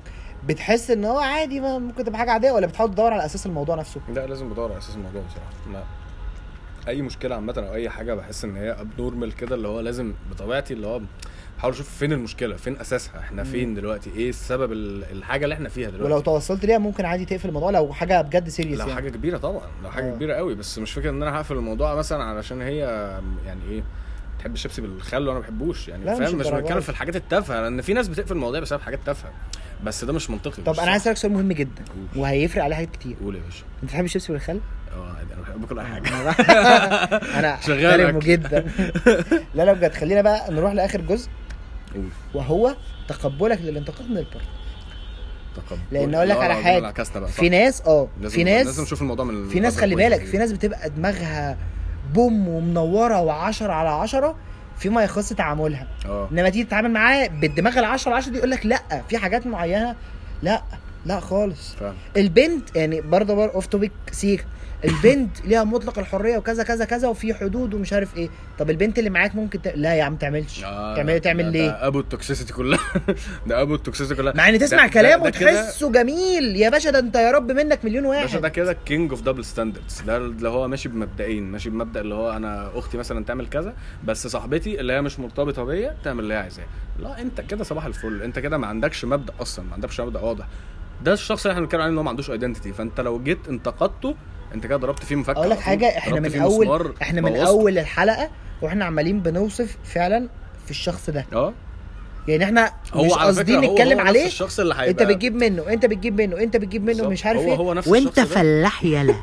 [0.48, 3.76] بتحس ان هو عادي ما ممكن تبقى حاجة عادية ولا بتحاول تدور على أساس الموضوع
[3.76, 5.74] نفسه؟ لا لازم بدور على أساس الموضوع بصراحة.
[5.74, 5.84] لا
[6.88, 10.74] أي مشكلة عامة أو أي حاجة بحس إن هي abnormal كده اللي هو لازم بطبيعتي
[10.74, 11.02] اللي هو
[11.62, 13.44] بحاول أشوف فين المشكلة فين أساسها إحنا.
[13.44, 17.26] فين دلوقتي إيه السبب ال- الحاجة اللي إحنا فيها دلوقتي ولو توصلت ليها ممكن عادي
[17.26, 20.16] تقفل الموضوع لو حاجة بجد serious لو يعني حاجة كبيرة طبعا لو حاجة آه.
[20.16, 22.78] كبيرة قوي بس مش فكرة إن أنا هقفل الموضوع مثلا علشان هي
[23.46, 23.84] يعني إيه
[24.38, 26.80] بتحب الشيبسي بالخل وأنا ما بحبوش يعني مش فاهم مش الدرجة بتكلم.
[26.80, 29.32] في الحاجات التافهة لأن في ناس بتقفل المواضيع بسبب حاجات تافهة
[29.84, 31.02] بس ده مش منطقي طب مش أنا عايز.
[31.02, 32.22] أسألك سؤال مهم جدا قول.
[32.24, 34.60] وهيفرق عليه حاجات كتير قول يا باشا أنت بتحب الشيبسي والخل؟
[34.96, 36.10] آه أنا بحب كل حاجة
[37.40, 37.50] أنا.
[37.54, 38.66] أحترمه جدا
[39.56, 41.30] لا لا بجد خلينا بقى نروح لآخر جزء
[41.94, 42.10] قول.
[42.34, 42.76] وهو
[43.08, 44.42] تقبلك للانتقاد من ال partner
[45.56, 45.80] تقبل.
[45.92, 49.50] لأن أقول لك على حاجة في ناس آه لازم في لازم ناس نشوف الموضوع من
[49.50, 50.26] في ناس خلي بالك.
[50.26, 51.58] في ناس بتبقى دماغها
[52.14, 53.16] boom ومنورة
[53.52, 54.36] و10 على 10
[54.78, 55.88] فيما يخص تعاملها.
[56.06, 56.30] آه.
[56.32, 59.48] إنما تيجي تتعامل معاه بالدماغ ال 10 على 10 دي يقول لك لا في حاجات
[59.48, 59.96] معينة
[60.44, 60.62] لا
[61.06, 61.74] لا خالص.
[61.76, 64.46] فاهم البنت يعني برضه بر off topic سيك
[64.86, 68.30] البنت ليها مطلق الحرية وكذا كذا كذا وفي حدود ومش عارف إيه.
[68.60, 69.68] طب البنت اللي معاك ممكن ت...
[69.76, 70.64] لا يا عم تعملش.
[70.64, 72.80] آه، تعمل تعمل ده- ليه؟ ده أبو ال toxicity كلها.
[73.48, 74.34] ده أبو ال toxicity كلها.
[74.36, 76.56] مع ان تسمع كلامه وتحسه جميل.
[76.56, 79.46] يا باشا ده أنت يا رب منك مليون باشا ده واحد كده king of double
[79.46, 83.74] standards ده اللي هو ماشي بمبدئين ماشي بمبدأ اللي هو أنا أختي مثلا تعمل كذا
[84.06, 86.66] بس صاحبتي اللي هي مش مرتبطة بيا تعمل اللي هي عايزاه.
[87.00, 88.22] لا أنت كده صباح الفل.
[88.22, 90.48] أنت كده ما عندكش مبدأ أصلا ما عندكش مبدأ واضح.
[91.04, 94.16] ده الشخص اللي إحنا بنتكلم عليه إن هو ما عندوش identity فأنت لو جيت انتقدته
[94.56, 97.36] انت كده ضربت فيه مفك أقول لك حاجة إحنا من اول إحنا من.
[97.38, 98.30] أول الحلقة
[98.62, 100.30] وإحنا عمالين بنوصف فعلا
[100.66, 101.26] في الشخص ده.
[101.34, 101.54] آه.
[102.28, 104.26] يعني إحنا هو مش قاصدين هو- نتكلم هو نفس عليه.
[104.26, 107.10] الشخص اللي هيبقى انت بتجيب منه انت بتجيب منه انت بتجيب منه.
[107.10, 107.56] مش عارف هو- إيه.
[107.56, 108.20] هو نفس وانت.
[108.20, 109.16] فلاح يالا.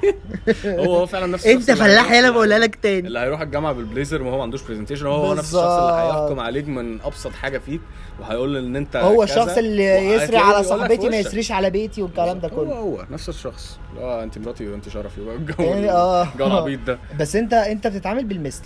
[0.66, 3.06] هو هو فعلا نفس انت فلاح يالا بقولها لك تاني.
[3.08, 5.92] اللي هيروح الجامعة بالبليزر وهو ما عندوش presentation هو هو نفس الشخص اللي.
[6.02, 7.80] هيحكم عليك من أبسط حاجة فيك
[8.20, 11.16] وهيقول إن انت هو الشخص اللي يسري على صاحبتي ما.
[11.16, 12.74] يسريش على بيتي والكلام ده هو كله.
[12.74, 13.78] هو نفس الشخص.
[13.92, 15.20] اللي هو انت مراتي وانت شرفي.
[15.24, 15.54] بقى الجو
[15.90, 16.28] آه.
[16.34, 16.98] الجو العبيط ده.
[17.20, 18.62] بس انت انت بتتعامل بالمثل.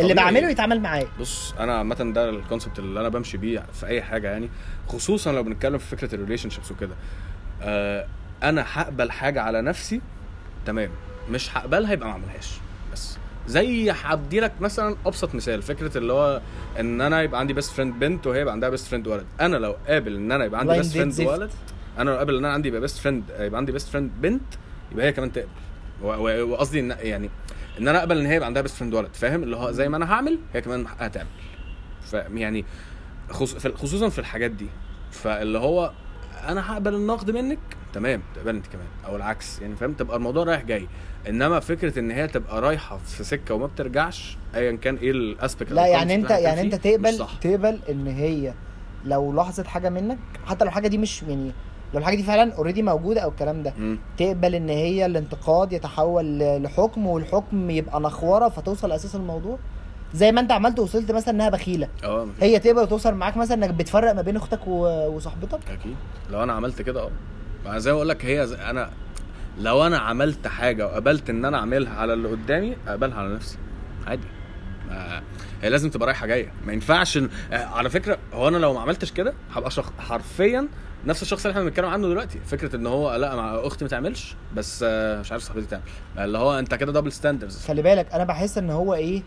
[0.00, 0.14] اللي.
[0.14, 1.08] بعمله يتعامل معايا.
[1.20, 4.50] بص أنا عامة ده ال concept اللي أنا بمشي بيه في أي حاجة يعني
[4.88, 6.94] خصوصا لو بنتكلم في فكرة ال relationships وكده.
[7.62, 8.06] آه
[8.42, 10.00] أنا هقبل حاجة على نفسي
[10.66, 10.90] تمام.
[11.30, 12.48] مش هقبلها يبقى ما أعملهاش.
[12.92, 16.40] بس زي هدي لك مثلا أبسط مثال فكرة اللي هو
[16.80, 19.26] إن أنا يبقى عندي best friend بنت وهي يبقى عندها best friend ولد.
[19.40, 21.20] أنا لو قابل إن أنا يبقى عندي best friend.
[21.20, 21.50] ولد
[21.98, 24.42] أنا لو قابل إن أنا عندي يبقى best friend يبقى عندي best friend بنت
[24.92, 25.48] يبقى هي كمان تقبل.
[26.02, 27.30] وقصدي إن يعني
[27.78, 29.96] ان أنا اقبل ان هي يبقى عندها best friend ولد فاهم؟ اللي هو زي ما
[29.96, 31.28] أنا هعمل هي كمان هتعمل.
[32.02, 32.64] ف يعني
[33.74, 34.66] خصوصا في الحاجات دي.
[35.10, 35.92] فاللي هو
[36.48, 37.58] أنا هقبل النقد منك
[37.92, 40.88] تمام تقبل انت كمان أو العكس يعني فاهم؟ تبقى الموضوع رايح جاي.
[41.28, 45.72] انما فكرة ان هي تبقى رايحة في سكة وما بترجعش ايا كان إيه ال aspect
[45.72, 48.54] لا يعني انت يعني انت تقبل تقبل ان هي
[49.04, 51.52] لو لاحظت حاجة منك حتى لو الحاجة دي مش يعني
[51.94, 53.74] لو الحاجة دي فعلا اوريدي موجودة أو الكلام ده
[54.18, 59.58] تقبل إن هي الانتقاد يتحول لحكم والحكم يبقى نخورة فتوصل أساس الموضوع؟
[60.14, 61.88] زي ما أنت عملت وصلت مثلا إنها بخيلة.
[62.04, 65.96] آه هي تقبل توصل معاك مثلا إنك بتفرق ما بين أختك وصاحبتك؟ أكيد.
[66.30, 67.10] لو أنا عملت كده آه.
[67.64, 68.90] ما زي ما أقول لك هي زي أنا
[69.58, 73.58] لو أنا عملت حاجة وقبلت إن أنا أعملها على اللي قدامي أقبلها على نفسي.
[74.06, 74.26] عادي.
[75.62, 76.52] هي لازم تبقى رايحة جاية.
[76.66, 77.16] ما ينفعش.
[77.16, 79.92] آه، على فكرة هو أنا لو ما عملتش كده هبقى شخ...
[79.98, 80.68] حرفيا
[81.06, 82.38] نفس الشخص اللي إحنا بنتكلم عنه دلوقتي.
[82.46, 85.82] فكرة إن هو لا مع أختي ما تعملش بس آه، مش عارف صاحبتي تعمل.
[86.18, 89.22] اللي هو أنت كده double standards خلي بالك أنا بحس إن هو إيه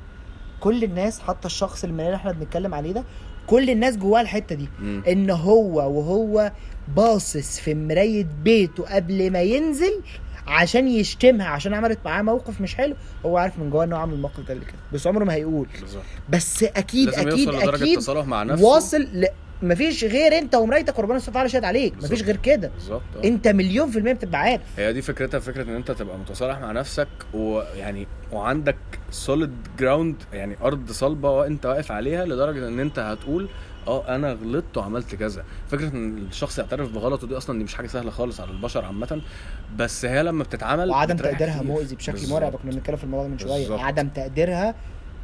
[0.60, 3.04] كل الناس حتى الشخص اللي إحنا بنتكلم عليه ده
[3.48, 4.70] كل الناس جواه الحتة دي.
[5.08, 6.52] إن هو وهو
[6.96, 10.02] باصص في مراية بيته قبل ما ينزل
[10.48, 14.40] عشان يشتمها عشان عملت معاه موقف مش حلو هو عارف من جواه انه عمل الموقف
[14.40, 14.78] ده قبل كده.
[14.94, 15.68] بس عمره ما هيقول.
[15.82, 16.04] بالظبط.
[16.30, 18.66] بس أكيد أكيد أكيد مع نفسه.
[18.66, 19.26] واصل ل...
[19.64, 22.28] مفيش غير انت ومرايتك وربنا سبحانه وتعالى شاهد عليك مفيش بالظبط.
[22.28, 23.24] غير كده بالظبط آه.
[23.28, 26.72] انت مليون في المية بتبقى عارف هي دي فكرتها فكرة ان انت تبقى متصالح مع
[26.72, 28.76] نفسك ويعني وعندك
[29.12, 33.50] solid ground يعني أرض صلبة وأنت واقف عليها لدرجة إن أنت هتقول
[33.88, 37.88] آه أنا غلطت وعملت كذا فكرة إن الشخص يعترف بغلطه دي أصلا دي مش حاجة
[37.88, 39.22] سهلة خالص على البشر عامة
[39.78, 41.62] بس هي لما بتتعمل وعدم تقديرها.
[41.64, 42.30] مؤذي بشكل.
[42.30, 43.80] مرعب كنا بنتكلم في الموضوع ده من شوية.
[43.84, 44.76] عدم تقديرها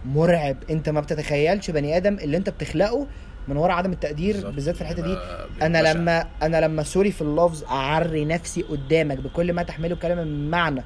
[0.06, 3.08] مرعب أنت ما بتتخيلش بني آدم اللي أنت بتخلقه
[3.48, 4.50] من ورا عدم التقدير.
[4.50, 5.94] بالذات في الحتة دي بيبقى أنا.
[5.94, 10.84] لما أنا لما سوري في اللفظ أعري نفسي قدامك بكل ما تحمله كلمة من معنى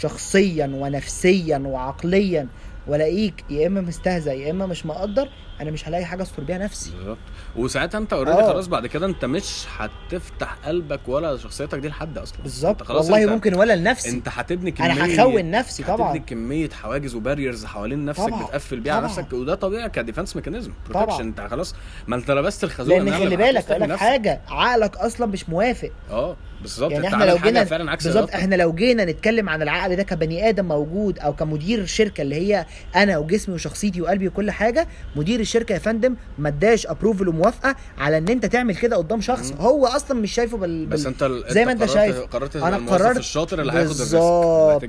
[0.00, 2.46] شخصيا ونفسيا وعقليا
[2.86, 5.28] وألاقيك يا إما مستهزئ يا إما مش مقدر
[5.60, 6.90] أنا مش هلاقي حاجة استر بيها نفسي.
[6.90, 7.18] بالظبط.
[7.56, 8.52] وساعتها انت already آه.
[8.52, 12.42] خلاص بعد كده انت مش هتفتح قلبك ولا شخصيتك دي لحد أصلا.
[12.42, 12.90] بالظبط.
[12.90, 14.10] والله انت ممكن ولا لنفسي.
[14.10, 16.18] انت هتبني كمية أنا هخون نفسي هتبني طبعا.
[16.18, 18.42] كمية حواجز و barriers حوالين نفسك طبعا.
[18.42, 19.18] بتقفل بيها على طبعا.
[19.18, 20.72] نفسك وده طبيعي ك defense mechanism.
[20.90, 21.20] protection.
[21.20, 21.74] انت خلاص
[22.06, 25.90] ما انت لبست الخازوق لأن خلي بالك أقول لك حاجة عقلك أصلا مش موافق.
[26.10, 26.92] آه بالظبط.
[26.92, 28.30] يعني إحنا لو جينا فعلا عكس بالظبط.
[28.30, 32.66] إحنا لو جينا نتكلم عن العقل ده كبني آدم موجود أو كمدير شركة اللي هي
[32.96, 38.18] أنا وجسمي وشخصيتي وقلبي وكل حاجة مدير الشركة يا فندم ما اداش approval وموافقة على
[38.18, 39.58] ان انت تعمل كده قدام شخص مم.
[39.58, 40.86] هو أصلا مش شايفه بال...
[40.86, 41.06] بس.
[41.06, 42.18] انت ال- زي ما انت قررت- شايف.
[42.20, 44.00] قررت أنا قررت الشاطر اللي هياخد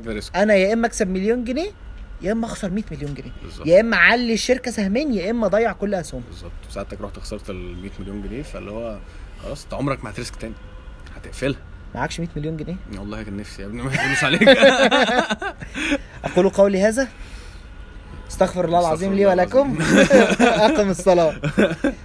[0.07, 1.69] ال risk أنا يا إما أكسب مليون جنيه
[2.21, 3.67] يا إما أخسر 100 مليون جنيه بالظبط.
[3.67, 6.51] يا إما أعلي الشركة سهمين يا إما أضيع كل اسهمها بالظبط.
[6.73, 8.97] ساعتك رحت خسرت ال 100 مليون جنيه فاللي هو
[9.43, 10.53] خلاص أنت عمرك ما هت risk تاني.
[11.15, 11.59] هتقفلها.
[11.95, 13.91] معكش 100 مليون جنيه؟ والله كان نفسي يا ابني ما
[14.23, 14.49] عليك.
[16.25, 17.07] أقول قولي هذا.
[18.31, 19.77] استغفر الله العظيم لي ولكم.
[20.41, 21.33] أقم الصلاة.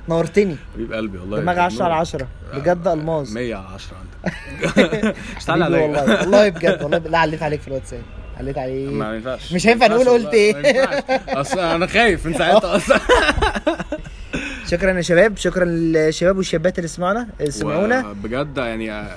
[0.08, 0.56] نورتني.
[0.74, 3.32] حبيب قلبي والله دماغ 10 على 10 بجد ألماظ.
[3.32, 5.16] 100 على 10 عندك.
[5.36, 6.20] مش تعالى حبيبي عليا والله.
[6.20, 8.02] والله بجد والله لا عليت عليك في الواتساب.
[8.38, 9.52] عليت ما عليك ينفعش.
[9.52, 11.02] مش هينفع ما نقول قلت ما ينفعش.
[11.28, 12.76] أصل أنا خايف من ساعتها.
[12.76, 13.00] أصلا
[14.70, 15.36] شكرا يا شباب.
[15.36, 18.12] شكرا للشباب والشابات اللي سمعنا سمعونا.
[18.12, 19.16] بجد يعني آه،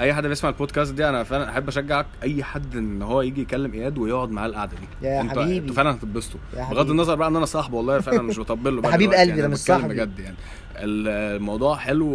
[0.00, 3.72] أي حد بيسمع البودكاست دي أنا فعلا أحب أشجعك أي حد إن هو يجي يكلم
[3.72, 4.72] إياد ويقعد معاه القعدة
[5.02, 5.58] دي يا أنتوا- حبيبي.
[5.58, 6.90] أنتوا فعلا هتتبسطوا يا بغض.
[6.90, 9.48] النظر بقى إن أنا صاحبه والله فعلا مش بطبل له بقى حبيب قلبي، ده أنا
[9.48, 9.94] مش صاحبي.
[9.94, 10.36] بجد يعني
[10.78, 12.06] الموضوع حلو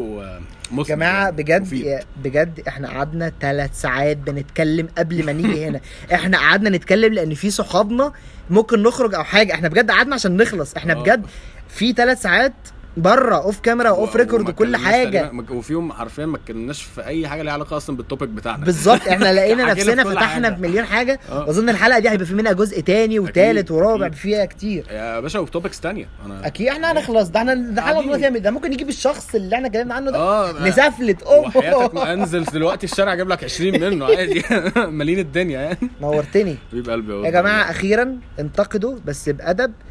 [0.71, 1.86] ومثمر جماعة يعني، بجد مفيد.
[1.86, 5.79] يا- بجد إحنا قعدنا ثلاث ساعات بنتكلم قبل ما نيجي هنا
[6.13, 8.11] إحنا قعدنا نتكلم لأن في صحابنا
[8.49, 11.01] ممكن نخرج أو حاجة إحنا بجد قعدنا عشان نخلص إحنا آه.
[11.03, 11.25] بجد
[11.69, 12.53] في ثلاث ساعات
[12.97, 15.29] بره off camera و off record وكل حاجة.
[15.31, 18.65] تقريباً- وفيهم حرفيا ما اتكلمناش في أي حاجة ليها علاقة أصلا بال topic بتاعنا.
[18.65, 20.55] بالظبط إحنا لقينا نفسنا فتحنا حاجة.
[20.55, 21.19] في مليون حاجة.
[21.31, 21.39] آه.
[21.47, 24.09] واظن الحلقة دي هيبقى في منها جزء تاني وتالت ورابع.
[24.09, 24.85] فيها كتير.
[24.89, 26.07] يا باشا و topics تانية.
[26.25, 27.39] أنا أكيد إحنا هنخلص ده.
[27.39, 28.01] إحنا ده.
[28.01, 31.23] دلوقتي ده ممكن نجيب الشخص اللي إحنا اتكلمنا عنه ده آه نسفلت.
[31.23, 34.05] وحياتك امه ما انزل دلوقتي الشارع أجيب لك 20 منه.
[34.05, 34.43] عادي.
[34.97, 35.77] مالين الدنيا يعني.
[36.01, 36.55] نورتني.
[36.71, 37.29] حبيب قلبي يا.
[37.29, 39.90] جماعة أخيرا انتقدوا بس بأدب آه،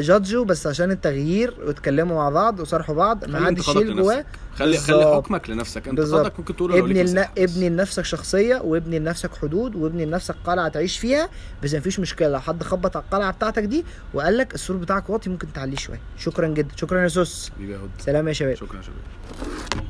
[0.00, 4.24] جادجوا بس عشان التغيير واتكلموا مع بعض وصارحوا بعض ما حدش يشيل جواه.
[4.56, 5.14] خلي خلي.
[5.16, 5.88] حكمك لنفسك.
[5.88, 6.00] انت.
[6.00, 7.14] قصدك ممكن تقوله لو ابني بس.
[7.38, 11.28] ابني لنفسك شخصية وابني لنفسك حدود وابني لنفسك قلعة تعيش فيها
[11.62, 12.28] بس مفيش مشكلة.
[12.28, 13.84] لو حد خبط على القلعة بتاعتك دي
[14.14, 16.00] وقال لك السور بتاعك واطي ممكن تعليه شوية.
[16.18, 16.76] شكرا جدا.
[16.76, 17.50] شكرا يا سوس.
[17.98, 18.54] سلام يا شباب.
[18.54, 19.84] شكرا يا شباب.